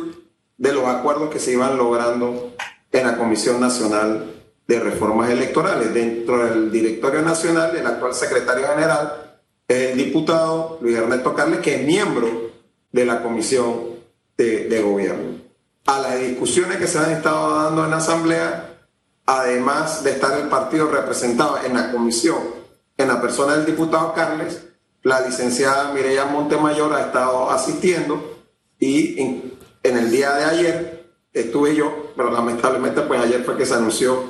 de 0.58 0.72
los 0.72 0.86
acuerdos 0.86 1.30
que 1.30 1.40
se 1.40 1.52
iban 1.52 1.76
logrando 1.76 2.54
en 2.94 3.08
la 3.08 3.18
Comisión 3.18 3.60
Nacional 3.60 4.36
de 4.68 4.80
Reformas 4.80 5.30
Electorales. 5.30 5.94
Dentro 5.94 6.46
del 6.46 6.72
Directorio 6.72 7.22
Nacional, 7.24 7.76
el 7.76 7.86
actual 7.86 8.14
secretario 8.14 8.68
general 8.70 9.42
es 9.68 9.92
el 9.92 9.98
diputado 9.98 10.78
Luis 10.82 10.96
Ernesto 10.96 11.34
Carles, 11.34 11.60
que 11.60 11.76
es 11.76 11.86
miembro 11.86 12.52
de 12.90 13.06
la 13.06 13.22
Comisión 13.22 13.92
de, 14.38 14.82
gobierno. 14.82 15.42
A 15.88 16.00
las 16.00 16.20
discusiones 16.20 16.78
que 16.78 16.88
se 16.88 17.00
han 17.00 17.12
estado 17.12 17.64
dando 17.64 17.84
en 17.84 17.92
la 17.92 17.98
Asamblea, 17.98 18.78
además 19.26 20.06
de 20.06 20.12
estar 20.12 20.40
el 20.40 20.48
partido 20.48 20.90
representado 20.90 21.60
en 21.66 21.74
la 21.74 21.92
comisión, 21.92 22.61
en 23.02 23.08
la 23.08 23.22
persona 23.22 23.56
del 23.56 23.66
diputado 23.66 24.14
Carles, 24.14 24.68
la 25.04 25.22
licenciada 25.22 25.92
Mireya 25.94 26.26
Montemayor 26.26 26.94
ha 26.94 27.02
estado 27.02 27.50
asistiendo 27.50 28.44
y 28.80 29.20
en, 29.20 29.58
el 29.84 30.12
día 30.12 30.34
de 30.34 30.44
ayer 30.46 31.12
estuve 31.34 31.76
yo, 31.76 32.14
pero 32.16 32.32
lamentablemente 32.32 33.02
pues 33.02 33.20
ayer 33.22 33.44
fue 33.44 33.58
que 33.58 33.66
se 33.66 33.74
anunció 33.74 34.24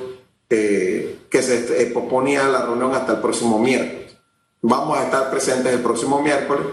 eh, 0.48 1.20
que 1.30 1.42
se 1.42 1.82
eh, 1.82 1.86
posponía 1.86 2.44
la 2.44 2.62
reunión 2.62 2.94
hasta 2.94 3.12
el 3.12 3.18
próximo 3.20 3.58
miércoles. 3.58 4.16
Vamos 4.60 4.98
a 4.98 5.04
estar 5.04 5.30
presentes 5.30 5.72
el 5.72 5.80
próximo 5.80 6.22
miércoles 6.22 6.66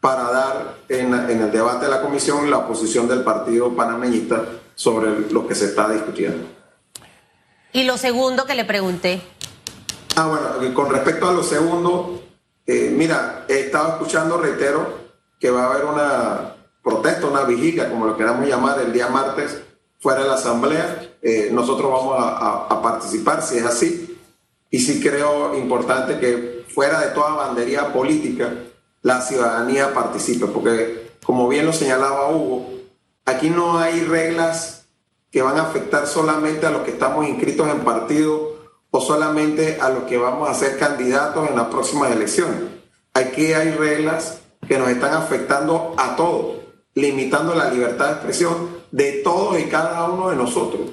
para 0.00 0.30
dar 0.30 0.74
en, 0.88 1.12
el 1.14 1.50
debate 1.50 1.86
de 1.86 1.90
la 1.90 2.00
comisión 2.00 2.50
la 2.50 2.66
posición 2.66 3.08
del 3.08 3.22
partido 3.22 3.74
panameñista 3.74 4.44
sobre 4.74 5.30
lo 5.32 5.46
que 5.46 5.54
se 5.54 5.66
está 5.66 5.88
discutiendo. 5.88 6.46
Y 7.72 7.84
lo 7.84 7.96
segundo 7.98 8.44
que 8.44 8.54
le 8.54 8.64
pregunté. 8.64 9.20
Ah, 10.16 10.28
bueno, 10.28 10.74
con 10.74 10.90
respecto 10.90 11.28
a 11.28 11.32
lo 11.32 11.42
segundo, 11.42 12.22
eh, 12.66 12.92
mira, 12.96 13.46
he 13.48 13.60
estado 13.60 13.94
escuchando, 13.94 14.38
reitero, 14.38 14.86
que 15.40 15.50
va 15.50 15.64
a 15.64 15.72
haber 15.72 15.84
una 15.86 16.54
protesta, 16.84 17.26
una 17.26 17.42
vigilia, 17.42 17.90
como 17.90 18.06
lo 18.06 18.16
queramos 18.16 18.46
llamar, 18.46 18.78
el 18.78 18.92
día 18.92 19.08
martes 19.08 19.60
fuera 19.98 20.22
de 20.22 20.28
la 20.28 20.34
asamblea. 20.34 21.16
Eh, 21.20 21.48
nosotros 21.50 21.90
vamos 21.90 22.16
a, 22.16 22.66
a, 22.66 22.80
participar, 22.80 23.42
si 23.42 23.58
es 23.58 23.64
así. 23.64 24.20
Y 24.70 24.78
sí 24.78 25.02
creo 25.02 25.56
importante 25.56 26.20
que 26.20 26.64
fuera 26.68 27.00
de 27.00 27.08
toda 27.08 27.34
bandería 27.34 27.92
política, 27.92 28.52
la 29.02 29.20
ciudadanía 29.20 29.92
participe, 29.92 30.46
porque 30.46 31.10
como 31.24 31.48
bien 31.48 31.66
lo 31.66 31.72
señalaba 31.72 32.30
Hugo, 32.30 32.70
aquí 33.24 33.50
no 33.50 33.78
hay 33.78 34.00
reglas 34.02 34.86
que 35.32 35.42
van 35.42 35.58
a 35.58 35.62
afectar 35.62 36.06
solamente 36.06 36.66
a 36.66 36.70
los 36.70 36.82
que 36.82 36.92
estamos 36.92 37.26
inscritos 37.26 37.68
en 37.68 37.80
partido 37.80 38.53
o 38.96 39.00
solamente 39.00 39.78
a 39.80 39.90
los 39.90 40.04
que 40.04 40.16
vamos 40.16 40.48
a 40.48 40.54
ser 40.54 40.78
candidatos 40.78 41.50
en 41.50 41.56
las 41.56 41.66
próximas 41.66 42.12
elecciones. 42.12 42.60
Aquí 43.12 43.52
hay 43.52 43.72
reglas 43.72 44.38
que 44.68 44.78
nos 44.78 44.88
están 44.88 45.14
afectando 45.14 45.94
a 45.96 46.14
todos, 46.14 46.58
limitando 46.94 47.56
la 47.56 47.72
libertad 47.72 48.06
de 48.06 48.12
expresión 48.12 48.68
de 48.92 49.14
todos 49.24 49.58
y 49.58 49.64
cada 49.64 50.04
uno 50.04 50.30
de 50.30 50.36
nosotros 50.36 50.92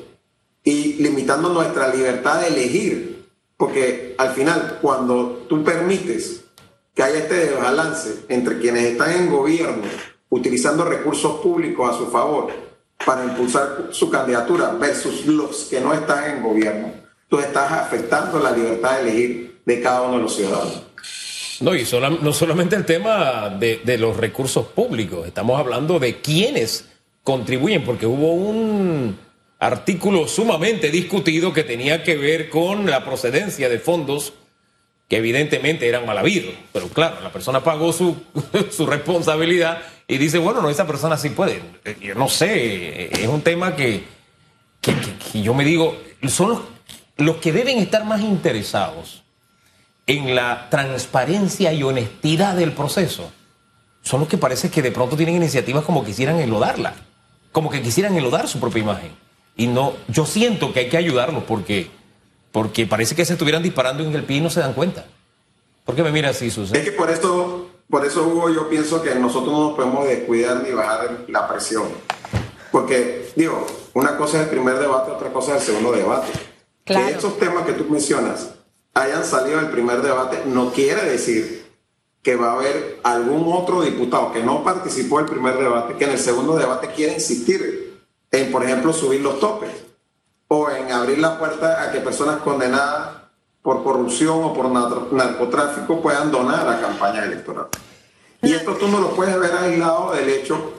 y 0.63 0.93
limitando 0.93 1.49
nuestra 1.49 1.93
libertad 1.93 2.41
de 2.41 2.47
elegir, 2.47 3.29
porque 3.55 4.15
al 4.17 4.31
final 4.31 4.79
cuando 4.81 5.45
tú 5.47 5.63
permites 5.63 6.45
que 6.95 7.03
haya 7.03 7.19
este 7.19 7.51
balance 7.51 8.25
entre 8.29 8.57
quienes 8.57 8.83
están 8.83 9.11
en 9.11 9.29
gobierno 9.29 9.83
utilizando 10.29 10.85
recursos 10.85 11.39
públicos 11.39 11.87
a 11.87 11.97
su 11.99 12.07
favor 12.07 12.47
para 13.05 13.25
impulsar 13.25 13.89
su 13.91 14.09
candidatura 14.09 14.71
versus 14.71 15.27
los 15.27 15.65
que 15.65 15.79
no 15.79 15.93
están 15.93 16.31
en 16.31 16.41
gobierno, 16.43 17.01
tú 17.32 17.39
estás 17.39 17.72
afectando 17.72 18.39
la 18.39 18.52
libertad 18.52 18.98
de 18.98 19.02
elegir 19.10 19.62
de 19.65 19.82
cada 19.82 20.02
uno 20.02 20.17
de 20.17 20.24
los 20.24 20.36
ciudadanos. 20.36 20.84
No, 21.62 21.74
y 21.74 21.88
no 22.22 22.34
solamente 22.34 22.76
el 22.76 22.86
tema 22.86 23.50
de, 23.58 23.82
de 23.86 23.98
los 23.98 24.17
recursos 24.17 24.65
públicos, 24.67 25.26
estamos 25.26 25.58
hablando 25.58 25.98
de 25.98 26.20
quienes 26.20 26.89
contribuyen, 27.24 27.86
porque 27.86 28.06
hubo 28.06 28.34
un 28.34 29.17
artículo 29.60 30.28
sumamente 30.28 30.89
discutido 30.89 31.54
que 31.54 31.63
tenía 31.63 32.04
que 32.04 32.17
ver 32.17 32.50
con 32.50 32.89
la 32.89 33.06
procedencia 33.06 33.70
de 33.70 33.80
fondos 33.80 34.34
que 35.08 35.17
evidentemente 35.17 35.88
eran 35.88 36.06
mal 36.06 36.17
habidos. 36.17 36.54
Pero 36.74 36.89
claro, 36.89 37.22
la 37.22 37.32
persona 37.32 37.63
pagó 37.63 37.94
su, 37.94 38.17
su 38.72 38.86
responsabilidad 38.86 39.84
y 40.06 40.17
dice, 40.17 40.38
bueno, 40.38 40.62
no, 40.62 40.70
esa 40.70 40.86
persona 40.86 41.15
sí 41.15 41.30
puede. 41.30 41.62
Eh, 41.86 41.96
yo 42.02 42.15
no 42.15 42.28
sé, 42.28 43.24
es 43.24 43.28
un 43.28 43.41
tema 43.41 43.76
que, 43.78 44.04
que, 44.82 45.41
yo 45.41 45.54
me 45.54 45.63
digo, 45.63 45.96
son 46.28 46.50
los, 46.50 46.60
los 47.17 47.38
que 47.38 47.52
deben 47.52 47.78
estar 47.78 48.06
más 48.06 48.21
interesados 48.21 49.24
en 50.08 50.36
la 50.36 50.69
transparencia 50.69 51.74
y 51.74 51.84
honestidad 51.84 52.56
del 52.56 52.74
proceso. 52.74 53.32
Son 54.02 54.19
los 54.19 54.30
que 54.30 54.38
parece 54.38 54.69
que 54.69 54.82
de 54.82 54.91
pronto 54.91 55.15
tienen 55.15 55.36
iniciativas 55.36 55.86
como 55.86 56.04
quisieran 56.04 56.39
enlodarla, 56.39 56.95
como 57.52 57.69
que 57.69 57.82
quisieran 57.82 58.17
enlodar 58.17 58.47
su 58.47 58.60
propia 58.60 58.82
imagen. 58.82 59.12
Y 59.56 59.67
no, 59.67 59.93
yo 60.08 60.26
siento 60.26 60.74
que 60.74 60.82
hay 60.82 60.89
que 60.89 60.97
ayudarlos 60.97 61.43
porque 61.43 61.91
porque 62.52 62.86
parece 62.86 63.15
que 63.15 63.26
se 63.26 63.34
estuvieran 63.34 63.63
disparando 63.63 64.04
en 64.04 64.13
el 64.13 64.24
pie 64.24 64.38
y 64.38 64.41
no 64.41 64.50
se 64.50 64.60
dan 64.60 64.74
cuenta. 64.74 65.06
¿Por 65.86 65.95
qué 65.95 66.04
me 66.04 66.12
mira 66.12 66.30
así, 66.30 66.52
Susan? 66.52 66.76
Es 66.76 66.84
que 66.84 66.91
por 66.91 67.10
eso, 67.10 67.69
por 67.89 68.06
eso, 68.06 68.28
Hugo, 68.28 68.50
yo 68.50 68.69
pienso 68.69 69.02
que 69.02 69.15
nosotros 69.15 69.52
no 69.52 69.69
nos 69.69 69.76
podemos 69.76 70.06
descuidar 70.06 70.62
ni 70.62 70.71
bajar 70.71 71.26
la 71.28 71.47
presión. 71.47 71.86
Porque, 72.71 73.32
digo, 73.36 73.65
una 73.93 74.17
cosa 74.17 74.38
es 74.38 74.43
el 74.43 74.50
primer 74.50 74.78
debate, 74.78 75.12
otra 75.12 75.32
cosa 75.32 75.56
es 75.56 75.62
el 75.62 75.67
segundo 75.67 75.91
debate. 75.91 76.28
Que 76.86 77.10
estos 77.10 77.38
temas 77.38 77.65
que 77.65 77.74
tú 77.74 77.86
mencionas 77.86 78.50
hayan 78.94 79.24
salido 79.24 79.58
del 79.58 79.70
primer 79.70 80.02
debate 80.02 80.44
no 80.46 80.72
quiere 80.72 81.04
decir 81.10 81.62
que 82.22 82.36
va 82.36 82.52
a 82.52 82.54
haber 82.54 83.00
algún 83.04 83.52
otro 83.52 83.82
diputado 83.82 84.32
que 84.32 84.44
no 84.44 84.63
participó 84.63 85.20
en 85.20 85.26
el 85.26 85.32
primer 85.32 85.58
debate, 85.58 85.96
que 85.96 86.04
en 86.06 86.12
el 86.12 86.20
segundo 86.20 86.56
debate 86.56 86.91
quiera 86.96 87.13
insistir 87.13 88.00
en, 88.32 88.52
por 88.52 88.63
ejemplo, 88.63 88.94
subir 88.94 89.22
los 89.22 89.39
topes 89.39 89.72
o 90.48 90.70
en 90.70 90.91
abrir 90.91 91.17
la 91.20 91.39
puerta 91.39 91.84
a 91.84 91.91
que 91.91 92.00
personas 92.00 92.41
condenadas 92.41 93.22
por 93.62 93.84
corrupción 93.84 94.44
o 94.44 94.54
por 94.54 94.70
narcotráfico 94.70 96.02
puedan 96.02 96.32
donar 96.32 96.67
a 96.67 96.82
campañas 96.82 97.26
electorales. 97.26 97.72
Y 98.41 98.54
esto 98.54 98.74
tú 98.74 98.88
no 98.88 99.00
lo 99.00 99.15
puedes 99.15 99.39
ver 99.39 99.52
aislado 99.54 100.13
del 100.13 100.30
hecho 100.30 100.74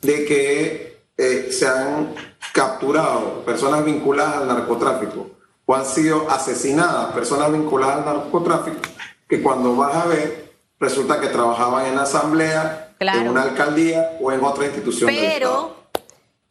de 0.00 0.24
que 0.24 1.02
eh, 1.16 1.48
se 1.50 1.68
han 1.68 2.14
capturado 2.52 3.44
personas 3.44 3.84
vinculadas 3.84 4.36
al 4.36 4.48
narcotráfico 4.48 5.30
o 5.70 5.74
han 5.76 5.86
sido 5.86 6.28
asesinadas 6.28 7.12
personas 7.12 7.52
vinculadas 7.52 7.98
al 7.98 8.04
narcotráfico, 8.04 8.80
que 9.28 9.40
cuando 9.40 9.76
vas 9.76 9.94
a 9.94 10.06
ver, 10.06 10.52
resulta 10.80 11.20
que 11.20 11.28
trabajaban 11.28 11.86
en 11.86 11.94
la 11.94 12.02
asamblea, 12.02 12.96
en 12.98 13.28
una 13.28 13.42
alcaldía 13.42 14.16
o 14.20 14.32
en 14.32 14.42
otra 14.42 14.66
institución. 14.66 15.08
Pero, 15.14 15.76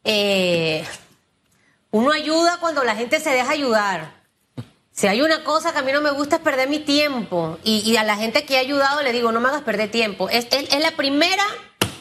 eh, 0.04 0.86
uno 1.90 2.12
ayuda 2.12 2.56
cuando 2.60 2.82
la 2.82 2.96
gente 2.96 3.20
se 3.20 3.28
deja 3.28 3.50
ayudar. 3.50 4.22
Si 4.90 5.06
hay 5.06 5.20
una 5.20 5.44
cosa 5.44 5.74
que 5.74 5.80
a 5.80 5.82
mí 5.82 5.92
no 5.92 6.00
me 6.00 6.12
gusta 6.12 6.36
es 6.36 6.42
perder 6.42 6.70
mi 6.70 6.78
tiempo. 6.78 7.58
Y, 7.62 7.94
a 7.96 8.04
la 8.04 8.16
gente 8.16 8.46
que 8.46 8.54
he 8.54 8.58
ayudado 8.58 9.02
le 9.02 9.12
digo, 9.12 9.32
no 9.32 9.40
me 9.40 9.48
hagas 9.48 9.60
perder 9.60 9.90
tiempo. 9.90 10.30
Es, 10.30 10.46
es, 10.50 10.80
la 10.80 10.92
primera 10.92 11.44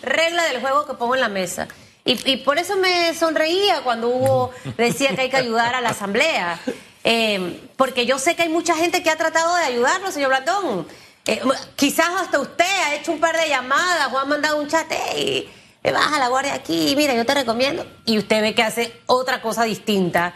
regla 0.02 0.46
del 0.46 0.62
juego 0.62 0.86
que 0.86 0.94
pongo 0.94 1.16
en 1.16 1.22
la 1.22 1.30
mesa. 1.30 1.68
Y, 2.06 2.18
y 2.32 2.38
por 2.38 2.60
eso 2.60 2.78
me 2.78 3.14
sonreía 3.14 3.82
cuando 3.84 4.08
Hugo 4.08 4.52
decía 4.78 5.14
que 5.16 5.24
hay 5.24 5.30
que 5.30 5.36
ayudar 5.36 5.76
a 5.76 5.82
la 5.82 5.90
asamblea. 5.90 6.62
Eh, 7.04 7.70
porque 7.78 8.06
yo 8.06 8.20
sé 8.20 8.36
que 8.36 8.44
hay 8.44 8.50
mucha 8.50 8.76
gente 8.76 9.02
que 9.04 9.10
ha 9.10 9.16
tratado 9.16 9.56
de 9.56 9.64
ayudarlo, 9.64 10.12
señor 10.12 10.30
Blandón. 10.30 10.88
Eh, 11.26 11.42
quizás 11.76 12.10
hasta 12.20 12.40
usted 12.40 12.66
ha 12.66 12.96
hecho 12.96 13.12
un 13.12 13.20
par 13.20 13.38
de 13.38 13.48
llamadas 13.48 14.12
o 14.12 14.18
ha 14.18 14.26
mandado 14.26 14.60
un 14.60 14.68
chat. 14.68 14.92
"Ey, 15.14 15.50
me 15.84 15.92
baja 15.92 16.20
la 16.20 16.28
guardia 16.28 16.54
aquí, 16.54 16.94
mira, 16.96 17.14
yo 17.14 17.26
te 17.26 17.34
recomiendo. 17.34 17.86
Y 18.06 18.18
usted 18.18 18.42
ve 18.42 18.54
que 18.56 18.64
hace 18.64 18.92
otra 19.06 19.42
cosa 19.42 19.64
distinta. 19.64 20.34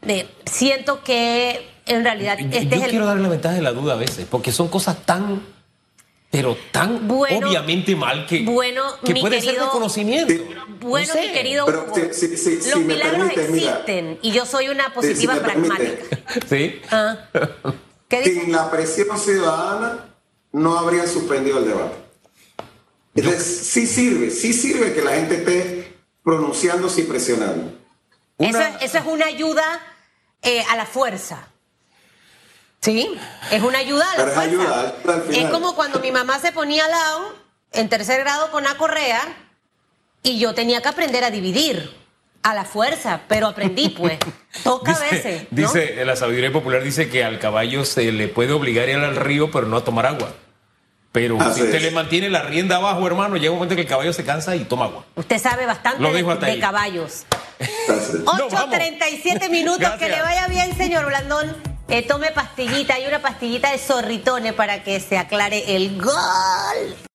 De, 0.00 0.28
siento 0.44 1.02
que 1.02 1.68
en 1.86 2.04
realidad 2.04 2.38
Yo, 2.38 2.46
este 2.46 2.66
yo 2.68 2.76
es 2.76 2.82
el 2.84 2.90
quiero 2.90 3.06
darle 3.06 3.22
la 3.22 3.28
ventaja 3.28 3.54
de 3.54 3.62
la 3.62 3.72
duda 3.72 3.94
a 3.94 3.96
veces, 3.96 4.26
porque 4.30 4.52
son 4.52 4.68
cosas 4.68 4.96
tan, 5.04 5.42
pero 6.36 6.56
tan 6.70 7.08
Bueno, 7.08 7.48
obviamente 7.48 7.94
mal 7.96 8.26
que, 8.26 8.42
bueno, 8.44 8.82
que 9.04 9.12
mi 9.14 9.20
puede 9.20 9.40
ser 9.40 9.54
reconocimiento. 9.58 10.32
Sí. 10.32 10.42
Bueno, 10.80 11.06
No 11.08 11.12
sé. 11.14 11.26
mi 11.26 11.32
querido 11.32 11.66
Pero 11.66 11.84
Hugo, 11.84 11.94
si- 12.12 12.28
si- 12.28 12.36
si- 12.36 12.60
si 12.62 12.70
los 12.70 12.80
milagros 12.80 13.28
mira. 13.50 13.70
existen 13.82 14.18
y 14.22 14.30
yo 14.32 14.44
soy 14.46 14.68
una 14.68 14.84
si 14.86 14.90
positiva 14.90 15.34
pragmática. 15.36 16.16
Sí. 16.48 16.80
Ah. 16.90 17.16
¿Qué 18.08 18.20
dice? 18.20 18.40
Sin 18.42 18.52
la 18.52 18.70
presión 18.70 19.18
ciudadana 19.18 20.14
no 20.52 20.78
habría 20.78 21.06
suspendido 21.06 21.58
el 21.58 21.66
debate. 21.66 21.96
Entonces, 23.14 23.42
sí 23.44 23.86
sirve, 23.86 24.30
sí 24.30 24.52
sirve 24.52 24.92
que 24.92 25.02
la 25.02 25.12
gente 25.12 25.36
esté 25.36 25.96
pronunciándose 26.22 27.00
y 27.00 27.04
presionando. 27.04 27.72
Eso, 28.38 28.58
Una- 28.58 28.68
es, 28.76 28.82
eso 28.82 28.98
es 28.98 29.04
una 29.06 29.26
ayuda 29.26 29.80
eh, 30.42 30.62
a 30.70 30.76
la 30.76 30.84
fuerza. 30.86 31.48
¿Sí? 32.80 33.08
Es 33.50 33.62
una 33.62 33.78
ayuda 33.78 34.04
a 34.04 34.16
la 34.18 34.24
Pero 34.24 34.28
es 34.28 34.34
fuerza. 34.34 34.50
ayuda, 34.50 34.94
ayuda 34.98 35.14
al 35.14 35.22
final. 35.22 35.44
es 35.44 35.50
como 35.50 35.74
cuando 35.74 35.98
mi 36.00 36.12
mamá 36.12 36.38
se 36.38 36.52
ponía 36.52 36.84
al 36.84 36.90
lado, 36.90 37.34
en 37.72 37.88
tercer 37.88 38.20
grado 38.20 38.50
con 38.50 38.62
la 38.64 38.74
correa, 38.76 39.20
y 40.22 40.38
yo 40.38 40.54
tenía 40.54 40.80
que 40.82 40.88
aprender 40.88 41.24
a 41.24 41.30
dividir 41.30 41.92
a 42.42 42.54
la 42.54 42.64
fuerza, 42.64 43.22
pero 43.28 43.48
aprendí, 43.48 43.88
pues. 43.88 44.18
Toca 44.64 44.92
a 44.92 44.98
veces. 45.00 45.42
¿no? 45.50 45.62
dice, 45.62 46.04
la 46.04 46.14
sabiduría 46.16 46.52
popular 46.52 46.82
dice 46.82 47.08
que 47.10 47.24
al 47.24 47.38
caballo 47.40 47.84
se 47.84 48.12
le 48.12 48.28
puede 48.28 48.52
obligar 48.52 48.88
a 48.88 48.90
ir 48.92 48.96
al 48.98 49.16
río, 49.16 49.50
pero 49.50 49.66
no 49.66 49.76
a 49.78 49.84
tomar 49.84 50.06
agua. 50.06 50.28
Pero 51.12 51.40
Así 51.40 51.60
si 51.60 51.62
usted 51.62 51.76
es. 51.76 51.82
le 51.82 51.90
mantiene 51.92 52.28
la 52.28 52.42
rienda 52.42 52.76
abajo, 52.76 53.06
hermano, 53.06 53.36
llega 53.36 53.50
un 53.50 53.56
momento 53.58 53.74
que 53.74 53.80
el 53.82 53.86
caballo 53.88 54.12
se 54.12 54.22
cansa 54.24 54.54
y 54.54 54.64
toma 54.64 54.84
agua. 54.84 55.04
Usted 55.16 55.38
sabe 55.40 55.64
bastante 55.66 56.00
Lo 56.02 56.12
de, 56.12 56.22
de 56.22 56.46
ahí. 56.52 56.60
caballos. 56.60 57.24
Entonces, 57.58 58.20
No, 58.24 58.48
vamos. 58.50 58.52
8.37 58.76 59.48
minutos, 59.50 59.90
que 59.98 60.08
le 60.08 60.20
vaya 60.20 60.46
bien, 60.48 60.76
señor 60.76 61.06
Blandón. 61.06 61.56
Eh, 61.88 62.02
tome 62.02 62.32
pastillita, 62.32 62.94
hay 62.94 63.06
una 63.06 63.22
pastillita 63.22 63.70
de 63.70 63.78
zorritones 63.78 64.54
para 64.54 64.82
que 64.82 64.98
se 64.98 65.18
aclare 65.18 65.76
el 65.76 66.02
gol. 66.02 66.96